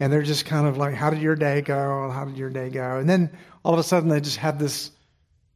and 0.00 0.12
they're 0.12 0.22
just 0.22 0.44
kind 0.44 0.66
of 0.66 0.76
like, 0.76 0.94
"How 0.94 1.10
did 1.10 1.22
your 1.22 1.36
day 1.36 1.62
go? 1.62 2.10
How 2.10 2.24
did 2.24 2.36
your 2.36 2.50
day 2.50 2.68
go?" 2.68 2.98
And 2.98 3.08
then 3.08 3.30
all 3.64 3.72
of 3.72 3.78
a 3.78 3.84
sudden, 3.84 4.08
they 4.08 4.20
just 4.20 4.38
have 4.38 4.58
this 4.58 4.90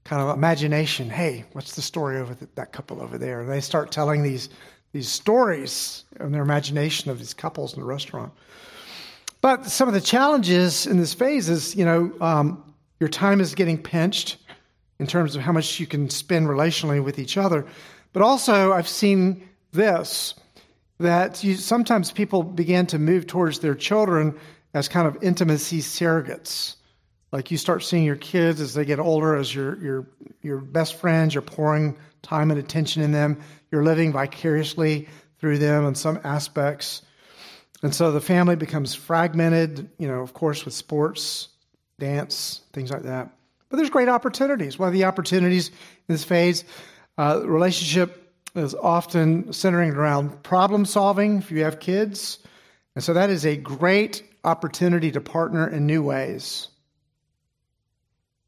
kind 0.04 0.22
of 0.22 0.36
imagination. 0.36 1.10
Hey, 1.10 1.44
what's 1.52 1.74
the 1.74 1.82
story 1.82 2.18
over 2.18 2.34
the, 2.34 2.48
that 2.54 2.72
couple 2.72 3.02
over 3.02 3.18
there? 3.18 3.40
And 3.40 3.50
they 3.50 3.60
start 3.60 3.90
telling 3.90 4.22
these 4.22 4.48
these 4.92 5.08
stories 5.08 6.04
in 6.18 6.32
their 6.32 6.42
imagination 6.42 7.10
of 7.10 7.18
these 7.18 7.34
couples 7.34 7.74
in 7.74 7.80
the 7.80 7.86
restaurant. 7.86 8.32
But 9.40 9.66
some 9.66 9.88
of 9.88 9.94
the 9.94 10.00
challenges 10.00 10.86
in 10.86 10.98
this 10.98 11.14
phase 11.14 11.48
is, 11.48 11.74
you 11.74 11.84
know, 11.84 12.12
um, 12.20 12.74
your 12.98 13.08
time 13.08 13.40
is 13.40 13.54
getting 13.54 13.78
pinched 13.78 14.36
in 14.98 15.06
terms 15.06 15.34
of 15.34 15.42
how 15.42 15.52
much 15.52 15.80
you 15.80 15.86
can 15.86 16.10
spend 16.10 16.46
relationally 16.46 17.02
with 17.02 17.18
each 17.18 17.38
other. 17.38 17.66
But 18.12 18.22
also, 18.22 18.72
I've 18.72 18.88
seen 18.88 19.48
this 19.72 20.34
that 20.98 21.42
you, 21.42 21.54
sometimes 21.54 22.12
people 22.12 22.42
begin 22.42 22.86
to 22.86 22.98
move 22.98 23.26
towards 23.26 23.60
their 23.60 23.74
children 23.74 24.38
as 24.74 24.88
kind 24.88 25.08
of 25.08 25.16
intimacy 25.22 25.80
surrogates. 25.80 26.76
Like 27.32 27.50
you 27.50 27.58
start 27.58 27.84
seeing 27.84 28.04
your 28.04 28.16
kids 28.16 28.60
as 28.60 28.74
they 28.74 28.84
get 28.84 28.98
older 28.98 29.36
as 29.36 29.54
your, 29.54 29.78
your, 29.82 30.06
your 30.42 30.58
best 30.58 30.94
friends, 30.96 31.34
you're 31.34 31.42
pouring 31.42 31.96
time 32.22 32.50
and 32.50 32.58
attention 32.58 33.02
in 33.02 33.12
them, 33.12 33.40
you're 33.70 33.84
living 33.84 34.12
vicariously 34.12 35.08
through 35.38 35.58
them 35.58 35.86
in 35.86 35.94
some 35.94 36.20
aspects. 36.24 37.02
And 37.82 37.94
so 37.94 38.12
the 38.12 38.20
family 38.20 38.56
becomes 38.56 38.94
fragmented, 38.94 39.88
you 39.98 40.08
know, 40.08 40.20
of 40.20 40.34
course, 40.34 40.64
with 40.64 40.74
sports, 40.74 41.48
dance, 41.98 42.60
things 42.72 42.90
like 42.90 43.04
that. 43.04 43.30
But 43.68 43.76
there's 43.76 43.90
great 43.90 44.08
opportunities. 44.08 44.78
One 44.78 44.88
of 44.88 44.92
the 44.92 45.04
opportunities 45.04 45.68
in 45.68 45.74
this 46.08 46.24
phase, 46.24 46.64
uh, 47.16 47.42
relationship 47.44 48.34
is 48.56 48.74
often 48.74 49.52
centering 49.52 49.92
around 49.92 50.42
problem 50.42 50.84
solving 50.84 51.38
if 51.38 51.50
you 51.50 51.62
have 51.62 51.78
kids. 51.78 52.38
And 52.96 53.04
so 53.04 53.14
that 53.14 53.30
is 53.30 53.46
a 53.46 53.56
great 53.56 54.24
opportunity 54.42 55.12
to 55.12 55.20
partner 55.20 55.68
in 55.68 55.86
new 55.86 56.02
ways. 56.02 56.68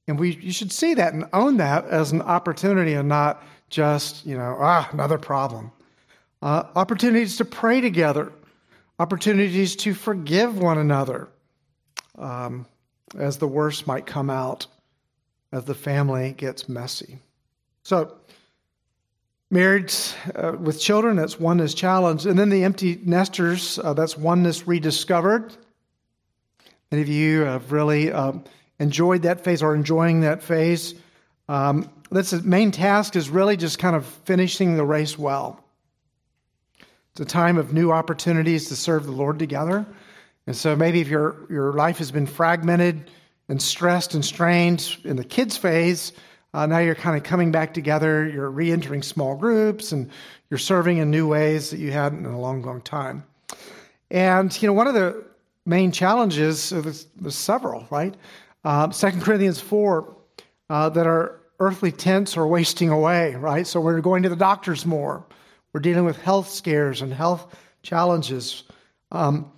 And 0.08 0.18
we, 0.18 0.36
you 0.36 0.52
should 0.52 0.72
see 0.72 0.94
that 0.94 1.14
and 1.14 1.26
own 1.32 1.58
that 1.58 1.86
as 1.86 2.12
an 2.12 2.22
opportunity 2.22 2.94
and 2.94 3.08
not 3.08 3.42
just, 3.70 4.26
you 4.26 4.36
know, 4.36 4.56
ah, 4.60 4.88
another 4.92 5.18
problem. 5.18 5.70
Uh, 6.42 6.64
opportunities 6.74 7.36
to 7.36 7.44
pray 7.44 7.80
together, 7.80 8.32
opportunities 8.98 9.76
to 9.76 9.94
forgive 9.94 10.58
one 10.58 10.78
another 10.78 11.28
um, 12.18 12.66
as 13.16 13.38
the 13.38 13.46
worst 13.46 13.86
might 13.86 14.06
come 14.06 14.28
out 14.28 14.66
as 15.52 15.64
the 15.64 15.74
family 15.74 16.32
gets 16.32 16.68
messy. 16.68 17.18
So, 17.84 18.16
marriage 19.50 20.14
uh, 20.34 20.56
with 20.58 20.80
children, 20.80 21.16
that's 21.16 21.38
oneness 21.38 21.74
challenged. 21.74 22.26
And 22.26 22.38
then 22.38 22.48
the 22.48 22.64
empty 22.64 22.98
nesters, 23.04 23.78
uh, 23.78 23.92
that's 23.92 24.16
oneness 24.16 24.66
rediscovered. 24.66 25.56
Many 26.90 27.02
of 27.02 27.08
you 27.08 27.40
have 27.40 27.70
really 27.70 28.10
um, 28.12 28.44
enjoyed 28.82 29.22
that 29.22 29.44
phase 29.44 29.62
or 29.62 29.74
enjoying 29.74 30.20
that 30.20 30.42
phase. 30.42 30.94
Um, 31.48 31.88
that's 32.10 32.30
the 32.30 32.42
main 32.42 32.70
task 32.72 33.16
is 33.16 33.30
really 33.30 33.56
just 33.56 33.78
kind 33.78 33.96
of 33.96 34.04
finishing 34.04 34.76
the 34.76 34.84
race 34.84 35.18
well. 35.18 35.64
It's 37.12 37.20
a 37.20 37.24
time 37.24 37.58
of 37.58 37.72
new 37.72 37.92
opportunities 37.92 38.68
to 38.68 38.76
serve 38.76 39.04
the 39.06 39.12
Lord 39.12 39.38
together. 39.38 39.86
And 40.46 40.56
so 40.56 40.74
maybe 40.74 41.00
if 41.00 41.08
your, 41.08 41.36
your 41.48 41.72
life 41.72 41.98
has 41.98 42.10
been 42.10 42.26
fragmented 42.26 43.10
and 43.48 43.62
stressed 43.62 44.14
and 44.14 44.24
strained 44.24 44.96
in 45.04 45.16
the 45.16 45.24
kids 45.24 45.56
phase, 45.56 46.12
uh, 46.54 46.66
now 46.66 46.78
you're 46.78 46.94
kind 46.94 47.16
of 47.16 47.22
coming 47.22 47.52
back 47.52 47.72
together, 47.74 48.28
you're 48.28 48.50
re 48.50 48.72
entering 48.72 49.02
small 49.02 49.36
groups, 49.36 49.92
and 49.92 50.10
you're 50.50 50.58
serving 50.58 50.98
in 50.98 51.10
new 51.10 51.28
ways 51.28 51.70
that 51.70 51.78
you 51.78 51.92
hadn't 51.92 52.26
in 52.26 52.32
a 52.32 52.40
long, 52.40 52.62
long 52.62 52.82
time. 52.82 53.24
And, 54.10 54.60
you 54.60 54.66
know, 54.66 54.74
one 54.74 54.86
of 54.86 54.94
the 54.94 55.24
main 55.64 55.92
challenges, 55.92 56.70
there's, 56.70 57.06
there's 57.16 57.34
several, 57.34 57.86
right? 57.90 58.14
Uh, 58.64 58.88
2 58.88 59.20
Corinthians 59.20 59.61
4, 59.61 60.16
uh, 60.70 60.88
that 60.90 61.07
our 61.07 61.40
earthly 61.61 61.92
tents 61.92 62.37
are 62.37 62.46
wasting 62.46 62.90
away, 62.90 63.35
right? 63.35 63.66
So 63.66 63.81
we're 63.81 64.01
going 64.01 64.22
to 64.25 64.29
the 64.29 64.37
doctors 64.37 64.87
more. 64.87 65.25
We're 65.72 65.81
dealing 65.81 66.05
with 66.05 66.20
health 66.20 66.48
scares 66.48 67.03
and 67.03 67.12
health 67.12 67.55
challenges. 67.83 68.64
Um, 69.11 69.53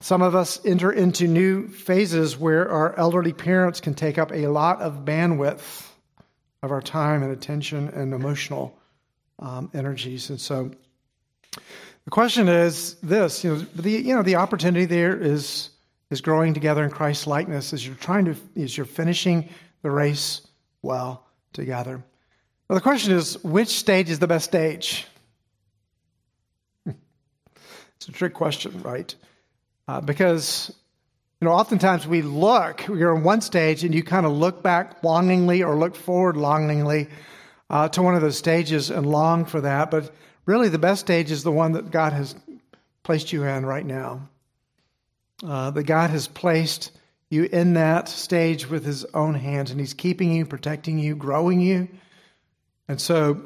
some 0.00 0.22
of 0.22 0.34
us 0.34 0.60
enter 0.64 0.92
into 0.92 1.26
new 1.26 1.68
phases 1.68 2.36
where 2.36 2.68
our 2.70 2.96
elderly 2.98 3.32
parents 3.32 3.80
can 3.80 3.94
take 3.94 4.18
up 4.18 4.32
a 4.32 4.46
lot 4.48 4.80
of 4.80 5.04
bandwidth 5.04 5.88
of 6.62 6.70
our 6.70 6.82
time 6.82 7.22
and 7.22 7.32
attention 7.32 7.88
and 7.88 8.12
emotional 8.12 8.78
um, 9.38 9.70
energies. 9.74 10.30
And 10.30 10.40
so 10.40 10.70
the 12.04 12.10
question 12.10 12.48
is 12.48 12.94
this, 13.02 13.42
you 13.42 13.50
know, 13.50 13.66
the, 13.74 13.90
you 13.90 14.14
know, 14.14 14.22
the 14.22 14.36
opportunity 14.36 14.84
there 14.84 15.16
is, 15.16 15.70
is 16.10 16.20
growing 16.20 16.54
together 16.54 16.84
in 16.84 16.90
Christ's 16.90 17.26
likeness 17.26 17.72
as 17.72 17.86
you're 17.86 17.96
trying 17.96 18.26
to, 18.26 18.36
as 18.56 18.76
you're 18.76 18.86
finishing 18.86 19.48
the 19.82 19.90
race 19.90 20.46
well 20.82 21.26
together. 21.52 22.02
Well, 22.68 22.76
the 22.76 22.82
question 22.82 23.12
is, 23.12 23.42
which 23.42 23.68
stage 23.68 24.10
is 24.10 24.18
the 24.18 24.26
best 24.26 24.44
stage? 24.44 25.06
it's 26.86 28.08
a 28.08 28.12
trick 28.12 28.34
question, 28.34 28.82
right? 28.82 29.14
Uh, 29.88 30.00
because 30.00 30.72
you 31.40 31.46
know, 31.46 31.52
oftentimes 31.52 32.06
we 32.06 32.22
look, 32.22 32.86
you're 32.86 33.14
in 33.14 33.22
one 33.22 33.42
stage 33.42 33.84
and 33.84 33.94
you 33.94 34.02
kind 34.02 34.24
of 34.24 34.32
look 34.32 34.62
back 34.62 35.02
longingly 35.04 35.62
or 35.62 35.76
look 35.76 35.94
forward 35.94 36.36
longingly 36.36 37.08
uh, 37.68 37.88
to 37.90 38.02
one 38.02 38.14
of 38.14 38.22
those 38.22 38.38
stages 38.38 38.90
and 38.90 39.06
long 39.06 39.44
for 39.44 39.60
that. 39.60 39.90
But 39.90 40.12
really, 40.46 40.70
the 40.70 40.78
best 40.78 41.02
stage 41.02 41.30
is 41.30 41.42
the 41.42 41.52
one 41.52 41.72
that 41.72 41.90
God 41.90 42.14
has 42.14 42.34
placed 43.02 43.32
you 43.32 43.44
in 43.44 43.66
right 43.66 43.84
now. 43.84 44.28
Uh, 45.44 45.70
that 45.70 45.82
God 45.82 46.10
has 46.10 46.28
placed 46.28 46.92
you 47.28 47.44
in 47.44 47.74
that 47.74 48.08
stage 48.08 48.70
with 48.70 48.84
His 48.84 49.04
own 49.12 49.34
hands, 49.34 49.70
and 49.70 49.78
He's 49.78 49.92
keeping 49.92 50.32
you, 50.32 50.46
protecting 50.46 50.98
you, 50.98 51.14
growing 51.14 51.60
you. 51.60 51.88
And 52.88 53.00
so, 53.00 53.42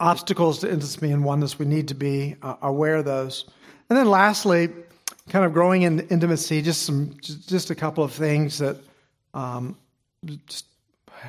obstacles 0.00 0.60
to 0.60 0.70
intimacy 0.70 1.10
and 1.10 1.24
oneness, 1.24 1.58
we 1.58 1.66
need 1.66 1.88
to 1.88 1.94
be 1.94 2.36
uh, 2.40 2.56
aware 2.62 2.96
of 2.96 3.04
those. 3.04 3.44
And 3.90 3.98
then, 3.98 4.08
lastly, 4.08 4.70
kind 5.28 5.44
of 5.44 5.52
growing 5.52 5.82
in 5.82 6.00
intimacy, 6.08 6.62
just 6.62 6.82
some, 6.82 7.16
just 7.20 7.70
a 7.70 7.74
couple 7.74 8.02
of 8.02 8.12
things 8.12 8.58
that 8.58 8.76
um, 9.34 9.76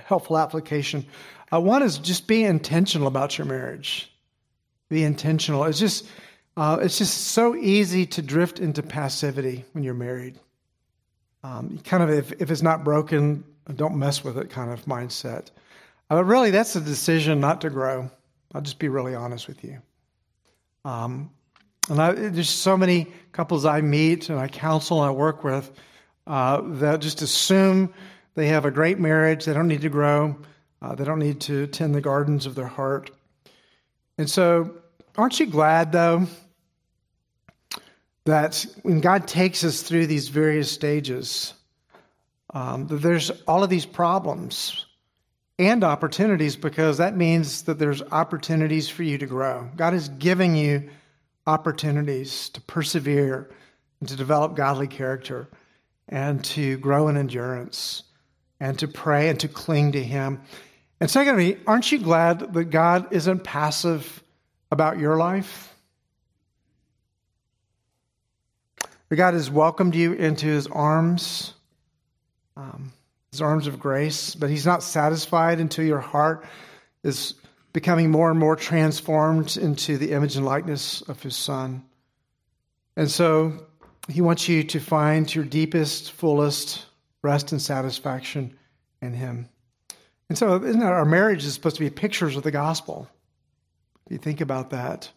helpful 0.06 0.38
application. 0.38 1.06
Uh, 1.52 1.60
one 1.60 1.84
is 1.84 1.98
just 1.98 2.28
be 2.28 2.44
intentional 2.44 3.08
about 3.08 3.38
your 3.38 3.46
marriage. 3.46 4.12
Be 4.90 5.04
intentional. 5.04 5.64
It's 5.66 5.80
just, 5.80 6.08
uh, 6.60 6.78
it's 6.82 6.98
just 6.98 7.28
so 7.28 7.56
easy 7.56 8.06
to 8.06 8.22
drift 8.22 8.60
into 8.60 8.84
passivity 8.84 9.64
when 9.72 9.82
you're 9.82 9.94
married. 9.94 10.38
Um, 11.42 11.80
kind 11.86 12.04
of, 12.04 12.10
if, 12.10 12.34
if 12.34 12.52
it's 12.52 12.62
not 12.62 12.84
broken, 12.84 13.46
don't 13.78 13.96
mess 13.96 14.26
with 14.26 14.38
it 14.38 14.50
kind 14.50 14.70
of 14.70 14.84
mindset. 14.84 15.52
Uh, 16.10 16.18
but 16.18 16.26
really, 16.26 16.52
that's 16.52 16.76
a 16.76 16.82
decision 16.82 17.40
not 17.40 17.62
to 17.62 17.70
grow. 17.70 18.12
I'll 18.54 18.62
just 18.62 18.78
be 18.78 18.90
really 18.90 19.16
honest 19.16 19.48
with 19.48 19.64
you. 19.64 19.82
Um, 20.84 21.32
and 21.90 22.02
I, 22.02 22.12
there's 22.12 22.50
so 22.50 22.76
many 22.76 23.08
couples 23.32 23.64
I 23.64 23.80
meet 23.80 24.28
and 24.28 24.38
I 24.38 24.50
counsel 24.50 25.02
and 25.02 25.08
I 25.08 25.14
work 25.14 25.46
with 25.46 25.72
uh, 26.28 26.60
that 26.80 27.00
just 27.00 27.22
assume 27.22 27.94
they 28.36 28.48
have 28.48 28.66
a 28.66 28.72
great 28.72 29.00
marriage, 29.00 29.46
they 29.46 29.54
don't 29.54 29.70
need 29.70 29.84
to 29.84 29.90
grow, 29.90 30.36
uh, 30.82 30.94
they 30.94 31.06
don't 31.06 31.20
need 31.20 31.40
to 31.40 31.68
tend 31.68 31.96
the 31.96 32.02
gardens 32.02 32.46
of 32.46 32.56
their 32.56 32.68
heart. 32.68 33.12
And 34.18 34.30
so, 34.30 34.72
aren't 35.16 35.40
you 35.40 35.46
glad, 35.46 35.94
though, 35.94 36.28
that 38.30 38.66
when 38.84 39.02
God 39.02 39.28
takes 39.28 39.64
us 39.64 39.82
through 39.82 40.08
these 40.08 40.30
various 40.30 40.72
stages, 40.72 41.54
um, 42.54 42.88
there's 42.88 43.32
all 43.48 43.64
of 43.64 43.70
these 43.70 43.86
problems 43.86 44.86
and 45.58 45.84
opportunities 45.84 46.56
because 46.56 46.98
that 46.98 47.18
means 47.18 47.64
that 47.64 47.80
there's 47.80 48.02
opportunities 48.02 48.88
for 48.88 49.04
you 49.04 49.18
to 49.18 49.26
grow. 49.26 49.70
God 49.76 49.94
is 49.94 50.10
giving 50.10 50.56
you 50.56 50.90
opportunities 51.46 52.50
to 52.50 52.62
persevere 52.62 53.50
and 54.00 54.10
to 54.10 54.16
develop 54.16 54.56
godly 54.56 54.88
character 54.88 55.50
and 56.08 56.44
to 56.44 56.78
grow 56.78 57.08
in 57.08 57.18
endurance 57.18 58.04
and 58.60 58.78
to 58.80 58.88
pray 58.88 59.30
and 59.30 59.40
to 59.40 59.48
cling 59.48 59.92
to 59.94 60.04
Him. 60.04 60.42
And 61.00 61.10
secondly, 61.10 61.58
aren't 61.66 61.92
you 61.92 62.00
glad 62.00 62.54
that 62.54 62.66
God 62.66 63.12
isn't 63.12 63.44
passive 63.44 64.24
about 64.72 65.00
your 65.00 65.18
life? 65.18 65.69
That 69.10 69.16
God 69.16 69.34
has 69.34 69.50
welcomed 69.50 69.96
you 69.96 70.14
into 70.14 70.46
His 70.46 70.68
arms, 70.68 71.54
um, 72.56 72.94
His 73.32 73.42
arms 73.42 73.68
of 73.68 73.80
grace, 73.80 74.36
but 74.36 74.50
He's 74.50 74.66
not 74.66 74.84
satisfied 74.84 75.60
until 75.60 75.86
your 75.86 76.00
heart 76.00 76.46
is 77.04 77.34
becoming 77.74 78.10
more 78.10 78.30
and 78.30 78.40
more 78.40 78.56
transformed 78.56 79.58
into 79.58 79.98
the 79.98 80.12
image 80.12 80.36
and 80.36 80.46
likeness 80.46 81.02
of 81.02 81.22
his 81.22 81.36
son. 81.36 81.84
And 82.96 83.10
so 83.10 83.66
he 84.10 84.22
wants 84.22 84.50
you 84.50 84.64
to 84.64 84.80
find 84.80 85.34
your 85.34 85.46
deepest, 85.46 86.12
fullest 86.12 86.86
rest 87.22 87.52
and 87.52 87.62
satisfaction 87.62 88.58
in 89.02 89.14
him. 89.14 89.48
And 90.30 90.38
so, 90.38 90.62
isn't 90.64 90.82
our 90.82 91.06
marriage 91.06 91.44
is 91.44 91.54
supposed 91.54 91.78
to 91.78 91.82
be 91.82 91.90
pictures 91.90 92.36
of 92.36 92.44
the 92.44 92.52
gospel? 92.52 93.08
If 94.06 94.12
you 94.12 94.18
think 94.18 94.42
about 94.42 94.72
that, 94.72 95.10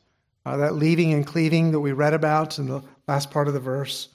uh, 0.46 0.58
that 0.58 0.74
leaving 0.74 1.12
and 1.12 1.26
cleaving 1.26 1.72
that 1.72 1.80
we 1.80 1.92
read 1.92 2.14
about 2.14 2.58
in 2.58 2.66
the 2.66 2.82
last 3.12 3.30
part 3.30 3.48
of 3.48 3.54
the 3.54 3.60
verse, 3.60 4.08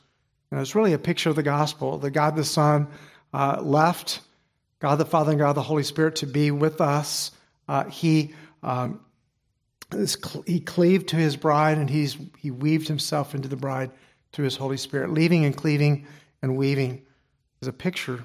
know, 0.52 0.62
it's 0.62 0.76
really 0.76 0.94
a 0.94 1.00
picture 1.00 1.30
of 1.30 1.36
the 1.36 1.44
gospel. 1.44 1.98
That 1.98 2.12
God 2.12 2.36
the 2.36 2.44
Son 2.44 2.88
uh, 3.34 3.62
left 3.62 4.22
God 4.80 4.96
the 4.96 5.06
Father 5.06 5.32
and 5.32 5.40
God 5.40 5.54
the 5.54 5.62
Holy 5.62 5.84
Spirit 5.84 6.18
to 6.18 6.28
be 6.28 6.52
with 6.52 6.82
us 6.82 7.32
uh, 7.68 7.86
he 7.86 8.34
um, 8.64 9.00
he 10.46 10.60
cleaved 10.60 11.10
to 11.10 11.16
his 11.16 11.38
bride, 11.38 11.78
and 11.78 11.90
he's 11.90 12.18
he 12.38 12.52
weaved 12.52 12.88
himself 12.88 13.36
into 13.36 13.48
the 13.48 13.56
bride 13.56 13.92
through 14.32 14.46
his 14.46 14.56
Holy 14.56 14.78
Spirit. 14.78 15.12
Leaving 15.12 15.46
and 15.46 15.56
cleaving 15.56 16.06
and 16.42 16.58
weaving 16.58 17.06
is 17.62 17.68
a 17.68 17.74
picture 17.74 18.24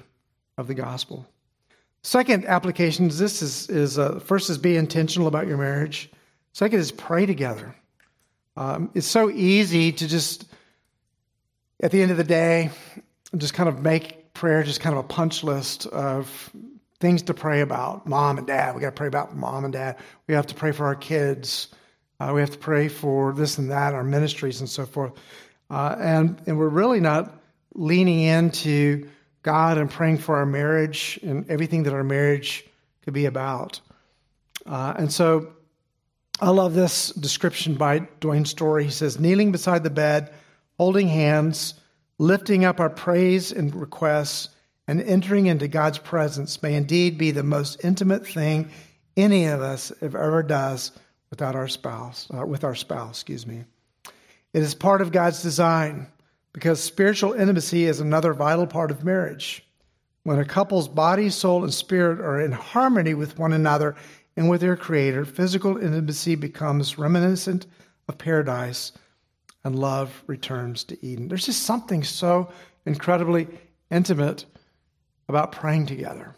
of 0.57 0.67
the 0.67 0.73
gospel. 0.73 1.25
Second 2.03 2.45
application 2.45 3.07
this 3.07 3.41
is, 3.41 3.69
is 3.69 3.97
uh, 3.97 4.19
first 4.19 4.49
is 4.49 4.57
be 4.57 4.75
intentional 4.75 5.27
about 5.27 5.47
your 5.47 5.57
marriage. 5.57 6.11
Second 6.51 6.79
is 6.79 6.91
pray 6.91 7.25
together. 7.25 7.75
Um, 8.57 8.91
it's 8.93 9.07
so 9.07 9.31
easy 9.31 9.91
to 9.93 10.07
just, 10.07 10.45
at 11.83 11.91
the 11.91 12.01
end 12.01 12.11
of 12.11 12.17
the 12.17 12.23
day, 12.23 12.71
just 13.37 13.53
kind 13.53 13.67
of 13.67 13.81
make 13.81 14.33
prayer 14.33 14.63
just 14.63 14.79
kind 14.79 14.97
of 14.97 15.03
a 15.03 15.07
punch 15.07 15.43
list 15.43 15.85
of 15.87 16.49
things 17.01 17.21
to 17.23 17.33
pray 17.33 17.59
about. 17.59 18.07
Mom 18.07 18.37
and 18.37 18.47
dad, 18.47 18.73
we 18.73 18.79
got 18.79 18.87
to 18.87 18.95
pray 18.95 19.07
about 19.07 19.35
mom 19.35 19.65
and 19.65 19.73
dad. 19.73 19.97
We 20.25 20.33
have 20.33 20.47
to 20.47 20.55
pray 20.55 20.71
for 20.71 20.85
our 20.85 20.95
kids. 20.95 21.67
Uh, 22.21 22.31
we 22.33 22.39
have 22.39 22.51
to 22.51 22.57
pray 22.57 22.87
for 22.87 23.33
this 23.33 23.57
and 23.57 23.69
that, 23.69 23.93
our 23.93 24.03
ministries 24.03 24.61
and 24.61 24.69
so 24.69 24.85
forth. 24.85 25.11
Uh, 25.69 25.97
and, 25.99 26.41
and 26.47 26.57
we're 26.57 26.69
really 26.69 27.01
not 27.01 27.37
leaning 27.75 28.21
into 28.21 29.09
God 29.41 29.77
and 29.77 29.91
praying 29.91 30.19
for 30.19 30.37
our 30.37 30.45
marriage 30.45 31.19
and 31.21 31.49
everything 31.49 31.83
that 31.83 31.93
our 31.93 32.03
marriage 32.03 32.65
could 33.03 33.13
be 33.13 33.25
about. 33.25 33.81
Uh, 34.65 34.93
and 34.97 35.11
so 35.11 35.51
I 36.39 36.49
love 36.49 36.75
this 36.75 37.09
description 37.09 37.75
by 37.75 38.07
Dwayne 38.21 38.47
Storey. 38.47 38.85
He 38.85 38.91
says, 38.91 39.19
kneeling 39.19 39.51
beside 39.51 39.83
the 39.83 39.89
bed, 39.89 40.33
holding 40.77 41.07
hands, 41.07 41.75
lifting 42.17 42.65
up 42.65 42.79
our 42.79 42.89
praise 42.89 43.51
and 43.51 43.73
requests, 43.75 44.49
and 44.87 45.01
entering 45.01 45.45
into 45.45 45.67
God's 45.67 45.97
presence 45.97 46.61
may 46.61 46.75
indeed 46.75 47.17
be 47.17 47.31
the 47.31 47.43
most 47.43 47.83
intimate 47.83 48.27
thing 48.27 48.69
any 49.15 49.45
of 49.45 49.61
us 49.61 49.91
have 50.01 50.15
ever 50.15 50.43
does 50.43 50.91
without 51.29 51.55
our 51.55 51.67
spouse, 51.67 52.27
uh, 52.35 52.45
with 52.45 52.63
our 52.63 52.75
spouse, 52.75 53.17
excuse 53.17 53.47
me. 53.47 53.63
It 54.53 54.61
is 54.61 54.75
part 54.75 55.01
of 55.01 55.11
God's 55.11 55.41
design 55.41 56.07
because 56.53 56.81
spiritual 56.81 57.33
intimacy 57.33 57.85
is 57.85 57.99
another 57.99 58.33
vital 58.33 58.67
part 58.67 58.91
of 58.91 59.03
marriage. 59.03 59.65
When 60.23 60.39
a 60.39 60.45
couple's 60.45 60.87
body, 60.87 61.29
soul, 61.29 61.63
and 61.63 61.73
spirit 61.73 62.19
are 62.19 62.39
in 62.39 62.51
harmony 62.51 63.13
with 63.13 63.39
one 63.39 63.53
another 63.53 63.95
and 64.37 64.49
with 64.49 64.61
their 64.61 64.77
Creator, 64.77 65.25
physical 65.25 65.77
intimacy 65.77 66.35
becomes 66.35 66.97
reminiscent 66.97 67.65
of 68.07 68.17
paradise 68.17 68.91
and 69.63 69.79
love 69.79 70.23
returns 70.27 70.83
to 70.85 71.05
Eden. 71.05 71.27
There's 71.27 71.45
just 71.45 71.63
something 71.63 72.03
so 72.03 72.51
incredibly 72.85 73.47
intimate 73.89 74.45
about 75.27 75.51
praying 75.51 75.85
together. 75.85 76.35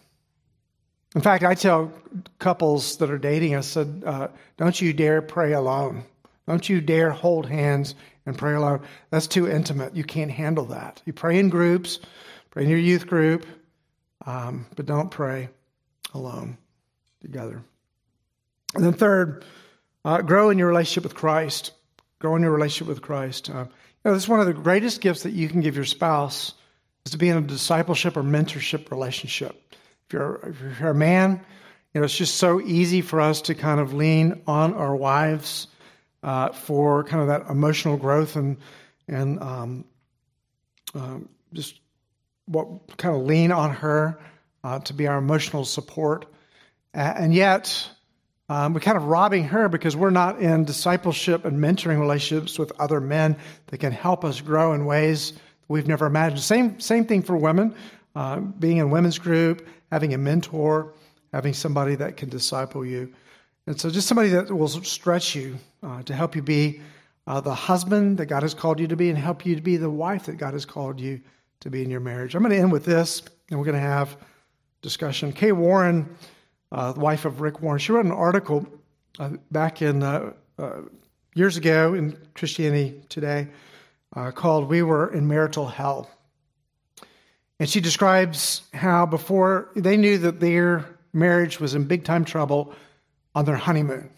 In 1.16 1.22
fact, 1.22 1.44
I 1.44 1.56
tell 1.56 1.92
couples 2.40 2.98
that 2.98 3.10
are 3.10 3.18
dating, 3.18 3.56
I 3.56 3.62
said, 3.62 4.04
uh, 4.06 4.28
don't 4.58 4.80
you 4.80 4.94
dare 4.94 5.22
pray 5.22 5.54
alone. 5.54 6.04
Don't 6.48 6.68
you 6.68 6.82
dare 6.82 7.10
hold 7.10 7.46
hands 7.48 7.96
and 8.26 8.38
pray 8.38 8.54
alone. 8.54 8.82
That's 9.10 9.28
too 9.28 9.50
intimate. 9.50 9.96
You 9.96 10.04
can't 10.04 10.32
handle 10.32 10.66
that. 10.66 11.02
You 11.06 11.14
pray 11.14 11.40
in 11.40 11.50
groups, 11.50 12.00
pray 12.52 12.64
in 12.64 12.70
your 12.70 12.80
youth 12.80 13.08
group, 13.08 13.46
um, 14.26 14.66
but 14.76 14.86
don't 14.86 15.10
pray 15.10 15.50
alone 16.14 16.58
together. 17.22 17.62
And 18.76 18.84
then, 18.84 18.94
third, 18.94 19.46
uh, 20.04 20.22
grow 20.22 20.50
in 20.50 20.58
your 20.58 20.68
relationship 20.68 21.04
with 21.04 21.16
Christ. 21.16 21.72
Grow 22.20 22.36
in 22.36 22.42
your 22.42 22.52
relationship 22.52 22.88
with 22.88 23.02
Christ. 23.02 23.50
Uh, 23.50 23.64
you 23.64 23.68
know, 24.06 24.14
this 24.14 24.24
is 24.24 24.30
one 24.30 24.40
of 24.40 24.46
the 24.46 24.54
greatest 24.54 25.02
gifts 25.02 25.24
that 25.24 25.32
you 25.32 25.48
can 25.50 25.62
give 25.62 25.76
your 25.76 25.86
spouse 25.86 26.54
is 27.06 27.12
to 27.12 27.18
be 27.18 27.30
in 27.30 27.38
a 27.38 27.42
discipleship 27.42 28.18
or 28.18 28.24
mentorship 28.24 28.90
relationship. 28.92 29.76
If 30.08 30.14
you're, 30.14 30.40
if 30.44 30.80
you're 30.80 30.90
a 30.90 30.96
man, 30.96 31.42
you 31.94 32.02
know, 32.02 32.06
it's 32.06 32.18
just 32.18 32.36
so 32.36 32.62
easy 32.62 33.02
for 33.02 33.22
us 33.22 33.42
to 33.44 33.56
kind 33.56 33.80
of 33.80 33.94
lean 33.94 34.42
on 34.48 34.74
our 34.74 34.96
wives 34.96 35.68
uh, 36.24 36.50
for 36.50 37.04
kind 37.04 37.22
of 37.22 37.28
that 37.28 37.50
emotional 37.50 37.98
growth 37.98 38.36
and 38.36 38.58
and 39.08 39.40
um, 39.40 39.86
um, 40.96 41.30
just 41.54 41.80
what 42.48 42.98
kind 42.98 43.16
of 43.16 43.22
lean 43.22 43.52
on 43.52 43.72
her 43.72 44.20
uh, 44.64 44.80
to 44.80 44.94
be 44.94 45.08
our 45.08 45.18
emotional 45.18 45.64
support, 45.64 46.26
and 46.94 47.34
yet 47.34 47.88
um, 48.48 48.74
we're 48.74 48.80
kind 48.80 48.98
of 48.98 49.06
robbing 49.06 49.46
her 49.46 49.68
because 49.70 49.96
we're 49.96 50.12
not 50.12 50.40
in 50.40 50.66
discipleship 50.66 51.46
and 51.46 51.58
mentoring 51.58 52.00
relationships 52.00 52.60
with 52.60 52.72
other 52.80 53.02
men 53.02 53.36
that 53.68 53.80
can 53.80 53.92
help 53.92 54.24
us 54.24 54.42
grow 54.42 54.74
in 54.74 54.86
ways 54.86 55.34
we've 55.68 55.88
never 55.88 56.06
imagined. 56.06 56.42
Same 56.42 56.80
same 56.80 57.06
thing 57.06 57.24
for 57.24 57.36
women, 57.36 57.74
uh, 58.16 58.40
being 58.40 58.78
in 58.78 58.92
women's 58.92 59.18
group, 59.18 59.68
having 59.92 60.14
a 60.14 60.18
mentor, 60.18 60.94
having 61.34 61.54
somebody 61.54 61.96
that 61.96 62.18
can 62.18 62.30
disciple 62.30 62.86
you. 62.86 63.14
And 63.68 63.80
so, 63.80 63.90
just 63.90 64.08
somebody 64.08 64.30
that 64.30 64.52
will 64.56 64.68
stretch 64.68 65.36
you 65.36 65.58
uh, 65.82 66.04
to 66.04 66.14
help 66.14 66.36
you 66.36 66.44
be 66.44 66.82
uh, 67.26 67.42
the 67.42 67.56
husband 67.56 68.20
that 68.20 68.28
God 68.28 68.44
has 68.44 68.54
called 68.54 68.80
you 68.80 68.88
to 68.88 68.96
be 68.96 69.10
and 69.10 69.18
help 69.18 69.46
you 69.46 69.56
to 69.56 69.62
be 69.62 69.78
the 69.78 69.90
wife 69.90 70.26
that 70.26 70.38
God 70.38 70.54
has 70.54 70.66
called 70.66 71.00
you 71.00 71.20
to 71.62 71.72
be 71.72 71.82
in 71.82 71.90
your 71.90 72.00
marriage. 72.00 72.36
I'm 72.36 72.44
going 72.44 72.52
to 72.52 72.60
end 72.60 72.72
with 72.72 72.86
this, 72.86 73.24
and 73.50 73.58
we're 73.58 73.66
going 73.66 73.76
to 73.76 73.82
have 73.82 74.18
discussion. 74.84 75.34
Kay 75.34 75.52
Warren, 75.52 76.16
uh, 76.76 76.94
wife 76.96 77.24
of 77.24 77.40
Rick 77.40 77.62
Warren, 77.62 77.80
she 77.80 77.94
wrote 77.94 78.06
an 78.06 78.12
article 78.12 78.68
uh, 79.18 79.30
back 79.50 79.82
in 79.82 80.04
uh, 80.04 80.34
uh, 80.60 80.82
years 81.34 81.56
ago 81.56 81.94
in 81.94 82.18
Christianity 82.36 83.02
Today 83.10 83.48
called 84.34 84.70
"We 84.70 84.84
Were 84.84 85.12
in 85.12 85.28
Marital 85.28 85.68
Hell." 85.68 86.10
And 87.60 87.70
she 87.70 87.80
describes 87.80 88.62
how 88.74 89.06
before 89.06 89.70
they 89.76 89.96
knew 89.96 90.18
that 90.20 90.42
their 90.42 90.86
marriage 91.14 91.60
was 91.60 91.76
in 91.76 91.86
big 91.86 92.04
time 92.04 92.26
trouble, 92.26 92.74
on 93.34 93.46
their 93.46 93.56
honeymoon. 93.56 94.10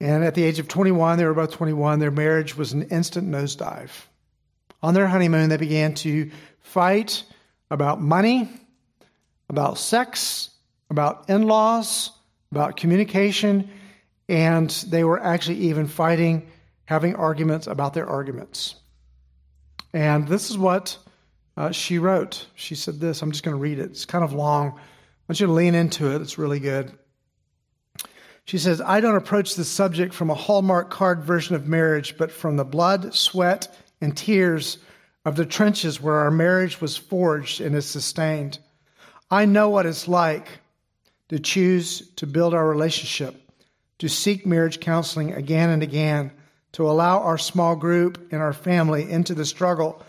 And 0.00 0.24
at 0.24 0.34
the 0.34 0.44
age 0.44 0.58
of 0.58 0.68
21, 0.68 1.18
they 1.18 1.24
were 1.24 1.30
about 1.30 1.52
21, 1.52 1.98
their 1.98 2.10
marriage 2.10 2.56
was 2.56 2.72
an 2.72 2.82
instant 2.84 3.28
nosedive. 3.28 3.90
On 4.82 4.94
their 4.94 5.06
honeymoon, 5.06 5.48
they 5.48 5.56
began 5.56 5.94
to 5.94 6.30
fight 6.60 7.24
about 7.70 8.00
money, 8.00 8.48
about 9.48 9.78
sex, 9.78 10.50
about 10.90 11.28
in 11.28 11.46
laws, 11.46 12.10
about 12.50 12.76
communication, 12.76 13.70
and 14.28 14.70
they 14.88 15.04
were 15.04 15.22
actually 15.22 15.58
even 15.58 15.86
fighting, 15.86 16.48
having 16.84 17.14
arguments 17.14 17.66
about 17.66 17.94
their 17.94 18.08
arguments. 18.08 18.76
And 19.92 20.26
this 20.26 20.50
is 20.50 20.58
what 20.58 20.98
uh, 21.56 21.70
she 21.70 21.98
wrote. 21.98 22.46
She 22.54 22.74
said 22.74 23.00
this. 23.00 23.22
I'm 23.22 23.32
just 23.32 23.44
going 23.44 23.56
to 23.56 23.60
read 23.60 23.78
it. 23.78 23.90
It's 23.90 24.04
kind 24.04 24.24
of 24.24 24.32
long 24.32 24.78
I 25.26 25.32
want 25.32 25.40
you 25.40 25.46
to 25.46 25.52
lean 25.52 25.74
into 25.74 26.14
it. 26.14 26.22
It's 26.22 26.38
really 26.38 26.60
good. 26.60 26.92
She 28.44 28.58
says, 28.58 28.80
I 28.80 29.00
don't 29.00 29.16
approach 29.16 29.56
this 29.56 29.68
subject 29.68 30.14
from 30.14 30.30
a 30.30 30.34
Hallmark 30.34 30.88
card 30.88 31.24
version 31.24 31.56
of 31.56 31.66
marriage, 31.66 32.16
but 32.16 32.30
from 32.30 32.56
the 32.56 32.64
blood, 32.64 33.12
sweat, 33.12 33.76
and 34.00 34.16
tears 34.16 34.78
of 35.24 35.34
the 35.34 35.44
trenches 35.44 36.00
where 36.00 36.14
our 36.14 36.30
marriage 36.30 36.80
was 36.80 36.96
forged 36.96 37.60
and 37.60 37.74
is 37.74 37.86
sustained. 37.86 38.60
I 39.30 39.44
know 39.44 39.68
what 39.70 39.86
it's 39.86 40.06
like 40.06 40.46
to 41.28 41.38
choose 41.38 42.08
to 42.16 42.26
build 42.26 42.54
our 42.54 42.68
relationship, 42.68 43.34
to 43.98 44.08
seek 44.08 44.46
marriage 44.46 44.78
counseling 44.78 45.32
again 45.32 45.70
and 45.70 45.82
again, 45.82 46.30
to 46.72 46.88
allow 46.88 47.20
our 47.20 47.38
small 47.38 47.74
group 47.74 48.28
and 48.30 48.40
our 48.40 48.52
family 48.52 49.10
into 49.10 49.34
the 49.34 49.44
struggle, 49.44 50.04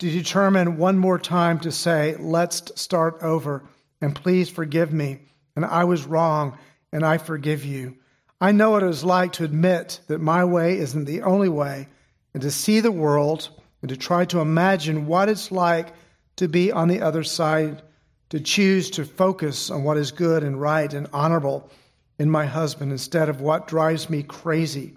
to 0.00 0.10
determine 0.10 0.76
one 0.76 0.98
more 0.98 1.18
time 1.18 1.58
to 1.60 1.72
say, 1.72 2.16
let's 2.18 2.70
start 2.80 3.18
over 3.22 3.64
and 4.00 4.14
please 4.14 4.48
forgive 4.50 4.92
me. 4.92 5.20
And 5.56 5.64
I 5.64 5.84
was 5.84 6.06
wrong, 6.06 6.56
and 6.92 7.04
I 7.04 7.18
forgive 7.18 7.64
you. 7.64 7.96
I 8.40 8.52
know 8.52 8.70
what 8.70 8.84
it 8.84 8.90
is 8.90 9.02
like 9.02 9.32
to 9.34 9.44
admit 9.44 10.00
that 10.06 10.20
my 10.20 10.44
way 10.44 10.78
isn't 10.78 11.04
the 11.04 11.22
only 11.22 11.48
way, 11.48 11.88
and 12.32 12.42
to 12.42 12.50
see 12.50 12.78
the 12.78 12.92
world 12.92 13.48
and 13.82 13.88
to 13.88 13.96
try 13.96 14.24
to 14.26 14.40
imagine 14.40 15.06
what 15.06 15.28
it's 15.28 15.50
like 15.50 15.88
to 16.36 16.46
be 16.46 16.70
on 16.70 16.86
the 16.86 17.00
other 17.00 17.24
side, 17.24 17.82
to 18.30 18.40
choose 18.40 18.90
to 18.90 19.04
focus 19.04 19.70
on 19.70 19.84
what 19.84 19.96
is 19.96 20.12
good 20.12 20.42
and 20.42 20.60
right 20.60 20.92
and 20.92 21.08
honorable 21.12 21.70
in 22.18 22.30
my 22.30 22.44
husband 22.46 22.92
instead 22.92 23.28
of 23.28 23.40
what 23.40 23.68
drives 23.68 24.10
me 24.10 24.22
crazy, 24.22 24.96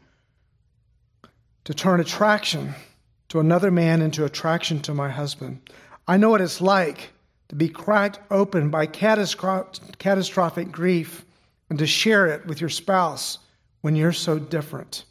to 1.64 1.74
turn 1.74 2.00
attraction 2.00 2.74
to 3.30 3.40
another 3.40 3.72
man 3.72 4.02
into 4.02 4.26
attraction 4.26 4.82
to 4.82 4.94
my 4.94 5.10
husband. 5.10 5.70
I 6.08 6.18
know 6.18 6.30
what 6.30 6.42
it's 6.42 6.60
like 6.60 7.12
to 7.50 7.56
be 7.56 7.70
cracked 7.70 8.20
open 8.32 8.70
by 8.70 8.86
catastrophic 8.86 10.72
grief, 10.72 11.26
and 11.70 11.80
to 11.80 11.88
share 11.88 12.28
it 12.28 12.46
with 12.46 12.60
your 12.60 12.70
spouse 12.70 13.40
when 13.80 13.96
you're 13.96 14.12
so 14.12 14.38
different. 14.38 15.06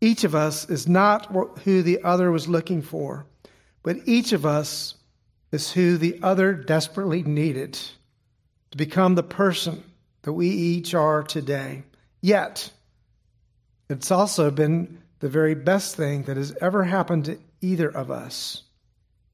Each 0.00 0.22
of 0.24 0.34
us 0.34 0.68
is 0.70 0.86
not 0.86 1.26
who 1.64 1.82
the 1.82 2.02
other 2.04 2.30
was 2.30 2.46
looking 2.46 2.82
for, 2.82 3.26
but 3.82 3.96
each 4.04 4.32
of 4.32 4.46
us 4.46 4.94
is 5.52 5.70
who 5.72 5.98
the 5.98 6.18
other 6.22 6.54
desperately 6.54 7.22
needed 7.22 7.78
to 8.70 8.78
become 8.78 9.14
the 9.14 9.22
person 9.22 9.84
that 10.22 10.32
we 10.32 10.48
each 10.48 10.94
are 10.94 11.22
today. 11.22 11.84
Yet, 12.22 12.70
it's 13.90 14.10
also 14.10 14.50
been 14.50 15.02
the 15.20 15.28
very 15.28 15.54
best 15.54 15.94
thing 15.94 16.22
that 16.24 16.38
has 16.38 16.56
ever 16.60 16.84
happened 16.84 17.26
to 17.26 17.38
either 17.60 17.88
of 17.88 18.10
us. 18.10 18.62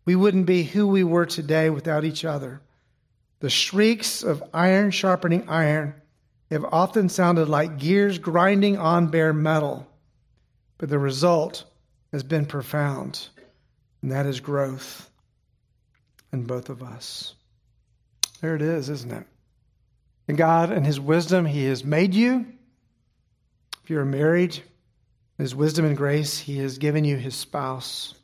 We 0.05 0.17
wouldn't 0.17 0.47
be 0.47 0.65
who 0.65 0.87
we 0.89 1.05
were 1.05 1.27
today 1.27 1.71
without 1.71 2.05
each 2.05 2.25
other. 2.25 2.61
The 3.41 3.51
shrieks 3.51 4.25
of 4.25 4.43
iron 4.53 4.91
sharpening 4.91 5.49
iron 5.49 5.95
have 6.51 6.65
often 6.65 7.09
sounded 7.09 7.49
like 7.49 7.79
gears 7.79 8.19
grinding 8.19 8.79
on 8.79 9.09
bare 9.09 9.33
metal, 9.33 9.87
but 10.79 10.89
the 10.89 10.99
result 10.99 11.65
has 12.11 12.23
been 12.23 12.47
profound, 12.47 13.29
and 14.03 14.11
that 14.11 14.27
is 14.27 14.41
growth 14.41 15.09
in 16.33 16.45
both 16.45 16.69
of 16.69 16.83
us. 16.83 17.35
There 18.41 18.55
it 18.55 18.63
is, 18.63 18.89
isn't 18.89 19.13
it? 19.13 19.27
And 20.29 20.37
God, 20.37 20.71
in 20.71 20.85
His 20.85 21.01
wisdom, 21.01 21.47
He 21.47 21.65
has 21.65 21.85
made 21.85 22.15
you. 22.15 22.47
If 23.83 23.91
you're 23.91 24.05
married, 24.05 24.61
His 25.39 25.55
wisdom 25.55 25.85
and 25.87 25.97
grace, 25.97 26.39
He 26.39 26.59
has 26.59 26.79
given 26.79 27.05
you 27.05 27.17
His 27.17 27.35
spouse, 27.35 28.15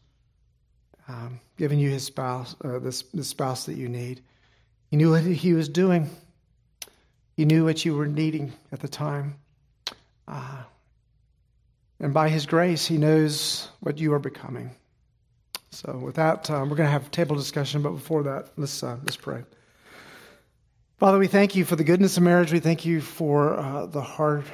um, 1.09 1.41
given 1.57 1.79
you 1.79 1.91
His 1.91 2.05
spouse, 2.05 2.55
uh, 2.63 2.79
the 2.79 3.25
spouse 3.25 3.67
that 3.67 3.77
you 3.77 3.89
need. 3.89 4.21
He 4.91 4.97
knew 4.97 5.11
what 5.11 5.23
He 5.23 5.55
was 5.55 5.69
doing. 5.69 6.11
He 7.37 7.45
knew 7.45 7.65
what 7.65 7.85
you 7.85 7.97
were 7.97 8.07
needing 8.07 8.53
at 8.71 8.81
the 8.81 8.89
time. 8.89 9.37
Uh, 10.29 10.63
and 11.99 12.13
by 12.13 12.29
His 12.29 12.45
grace, 12.47 12.87
He 12.87 12.99
knows 12.99 13.69
what 13.81 13.99
you 13.99 14.13
are 14.13 14.19
becoming. 14.19 14.71
So, 15.75 15.99
with 15.99 16.15
that, 16.15 16.49
um, 16.51 16.71
we're 16.71 16.77
going 16.77 16.87
to 16.87 16.93
have 16.93 17.11
table 17.11 17.35
discussion, 17.35 17.83
but 17.83 17.91
before 17.91 18.23
that, 18.23 18.51
let's, 18.57 18.81
uh, 18.81 18.97
let's 19.03 19.17
pray. 19.17 19.43
Father, 20.99 21.19
we 21.19 21.27
thank 21.27 21.57
you 21.57 21.65
for 21.65 21.75
the 21.75 21.83
goodness 21.83 22.17
of 22.17 22.23
marriage. 22.23 22.53
We 22.53 22.61
thank 22.61 22.85
you 22.85 23.01
for 23.01 23.59
uh, 23.59 23.87
the 23.87 24.01
hard 24.01 24.45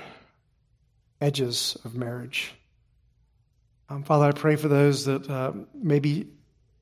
edges 1.20 1.76
of 1.84 1.94
marriage. 1.94 2.54
Um, 3.90 4.02
Father, 4.02 4.28
I 4.28 4.32
pray 4.32 4.56
for 4.56 4.68
those 4.68 5.04
that 5.04 5.28
uh, 5.28 5.52
may 5.74 5.98
be 5.98 6.26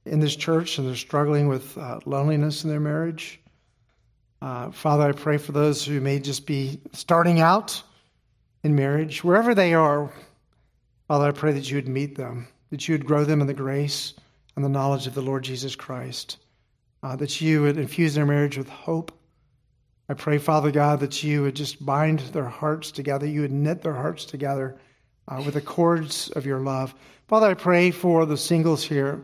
in 0.07 0.21
this 0.21 0.37
church 0.37 0.79
and 0.79 0.87
they're 0.87 0.95
struggling 0.95 1.49
with 1.49 1.77
uh, 1.77 1.99
loneliness 2.07 2.63
in 2.63 2.71
their 2.71 2.79
marriage. 2.79 3.41
Uh, 4.41 4.71
Father, 4.71 5.09
I 5.09 5.13
pray 5.13 5.39
for 5.39 5.51
those 5.51 5.85
who 5.85 6.01
may 6.01 6.21
just 6.21 6.47
be 6.47 6.81
starting 6.93 7.41
out 7.41 7.83
in 8.63 8.77
marriage, 8.77 9.25
wherever 9.25 9.53
they 9.53 9.75
are. 9.75 10.13
Father, 11.09 11.27
I 11.27 11.33
pray 11.33 11.51
that 11.55 11.69
you 11.69 11.77
would 11.77 11.89
meet 11.89 12.15
them, 12.15 12.47
that 12.71 12.87
you 12.87 12.95
would 12.95 13.05
grow 13.05 13.25
them 13.25 13.41
in 13.41 13.49
the 13.49 13.55
grace 13.55 14.15
and 14.59 14.65
the 14.65 14.69
knowledge 14.69 15.07
of 15.07 15.15
the 15.15 15.23
Lord 15.23 15.45
Jesus 15.45 15.77
Christ, 15.77 16.39
uh, 17.03 17.15
that 17.17 17.41
you 17.41 17.63
would 17.63 17.79
infuse 17.79 18.15
their 18.15 18.27
marriage 18.27 18.59
with 18.59 18.69
hope 18.69 19.13
I 20.11 20.15
pray, 20.15 20.39
Father 20.39 20.71
God, 20.71 21.01
that 21.01 21.23
you 21.23 21.43
would 21.43 21.55
just 21.55 21.85
bind 21.85 22.21
their 22.21 22.49
hearts 22.49 22.91
together. 22.91 23.27
You 23.27 23.43
would 23.43 23.53
knit 23.53 23.83
their 23.83 23.95
hearts 23.95 24.25
together 24.25 24.79
uh, 25.27 25.43
with 25.45 25.55
the 25.55 25.61
cords 25.61 26.31
of 26.31 26.47
your 26.47 26.61
love. 26.61 26.95
Father, 27.27 27.49
I 27.49 27.55
pray 27.55 27.91
for 27.91 28.25
the 28.25 28.39
singles 28.39 28.83
here 28.83 29.23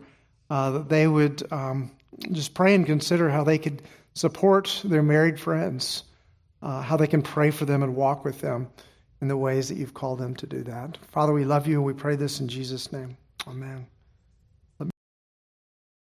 uh, 0.51 0.73
that 0.73 0.91
they 0.91 1.07
would 1.07 1.43
um, 1.51 1.91
just 2.33 2.53
pray 2.53 2.75
and 2.75 2.85
consider 2.85 3.31
how 3.31 3.45
they 3.45 3.57
could 3.57 3.81
support 4.13 4.83
their 4.85 5.03
married 5.03 5.41
friends, 5.41 6.05
uh, 6.61 6.83
how 6.83 6.99
they 6.99 7.07
can 7.07 7.23
pray 7.23 7.51
for 7.51 7.65
them 7.65 7.83
and 7.83 7.97
walk 7.97 8.23
with 8.23 8.43
them 8.43 8.69
in 9.23 9.29
the 9.29 9.39
ways 9.39 9.71
that 9.71 9.79
you've 9.79 9.95
called 9.95 10.19
them 10.19 10.37
to 10.37 10.47
do 10.47 10.63
that. 10.65 10.99
Father, 11.13 11.33
we 11.33 11.47
love 11.47 11.67
you 11.67 11.77
and 11.77 11.85
we 11.85 11.95
pray 11.95 12.15
this 12.15 12.41
in 12.41 12.49
Jesus' 12.49 12.93
name. 12.93 13.17
Amen. 13.49 13.87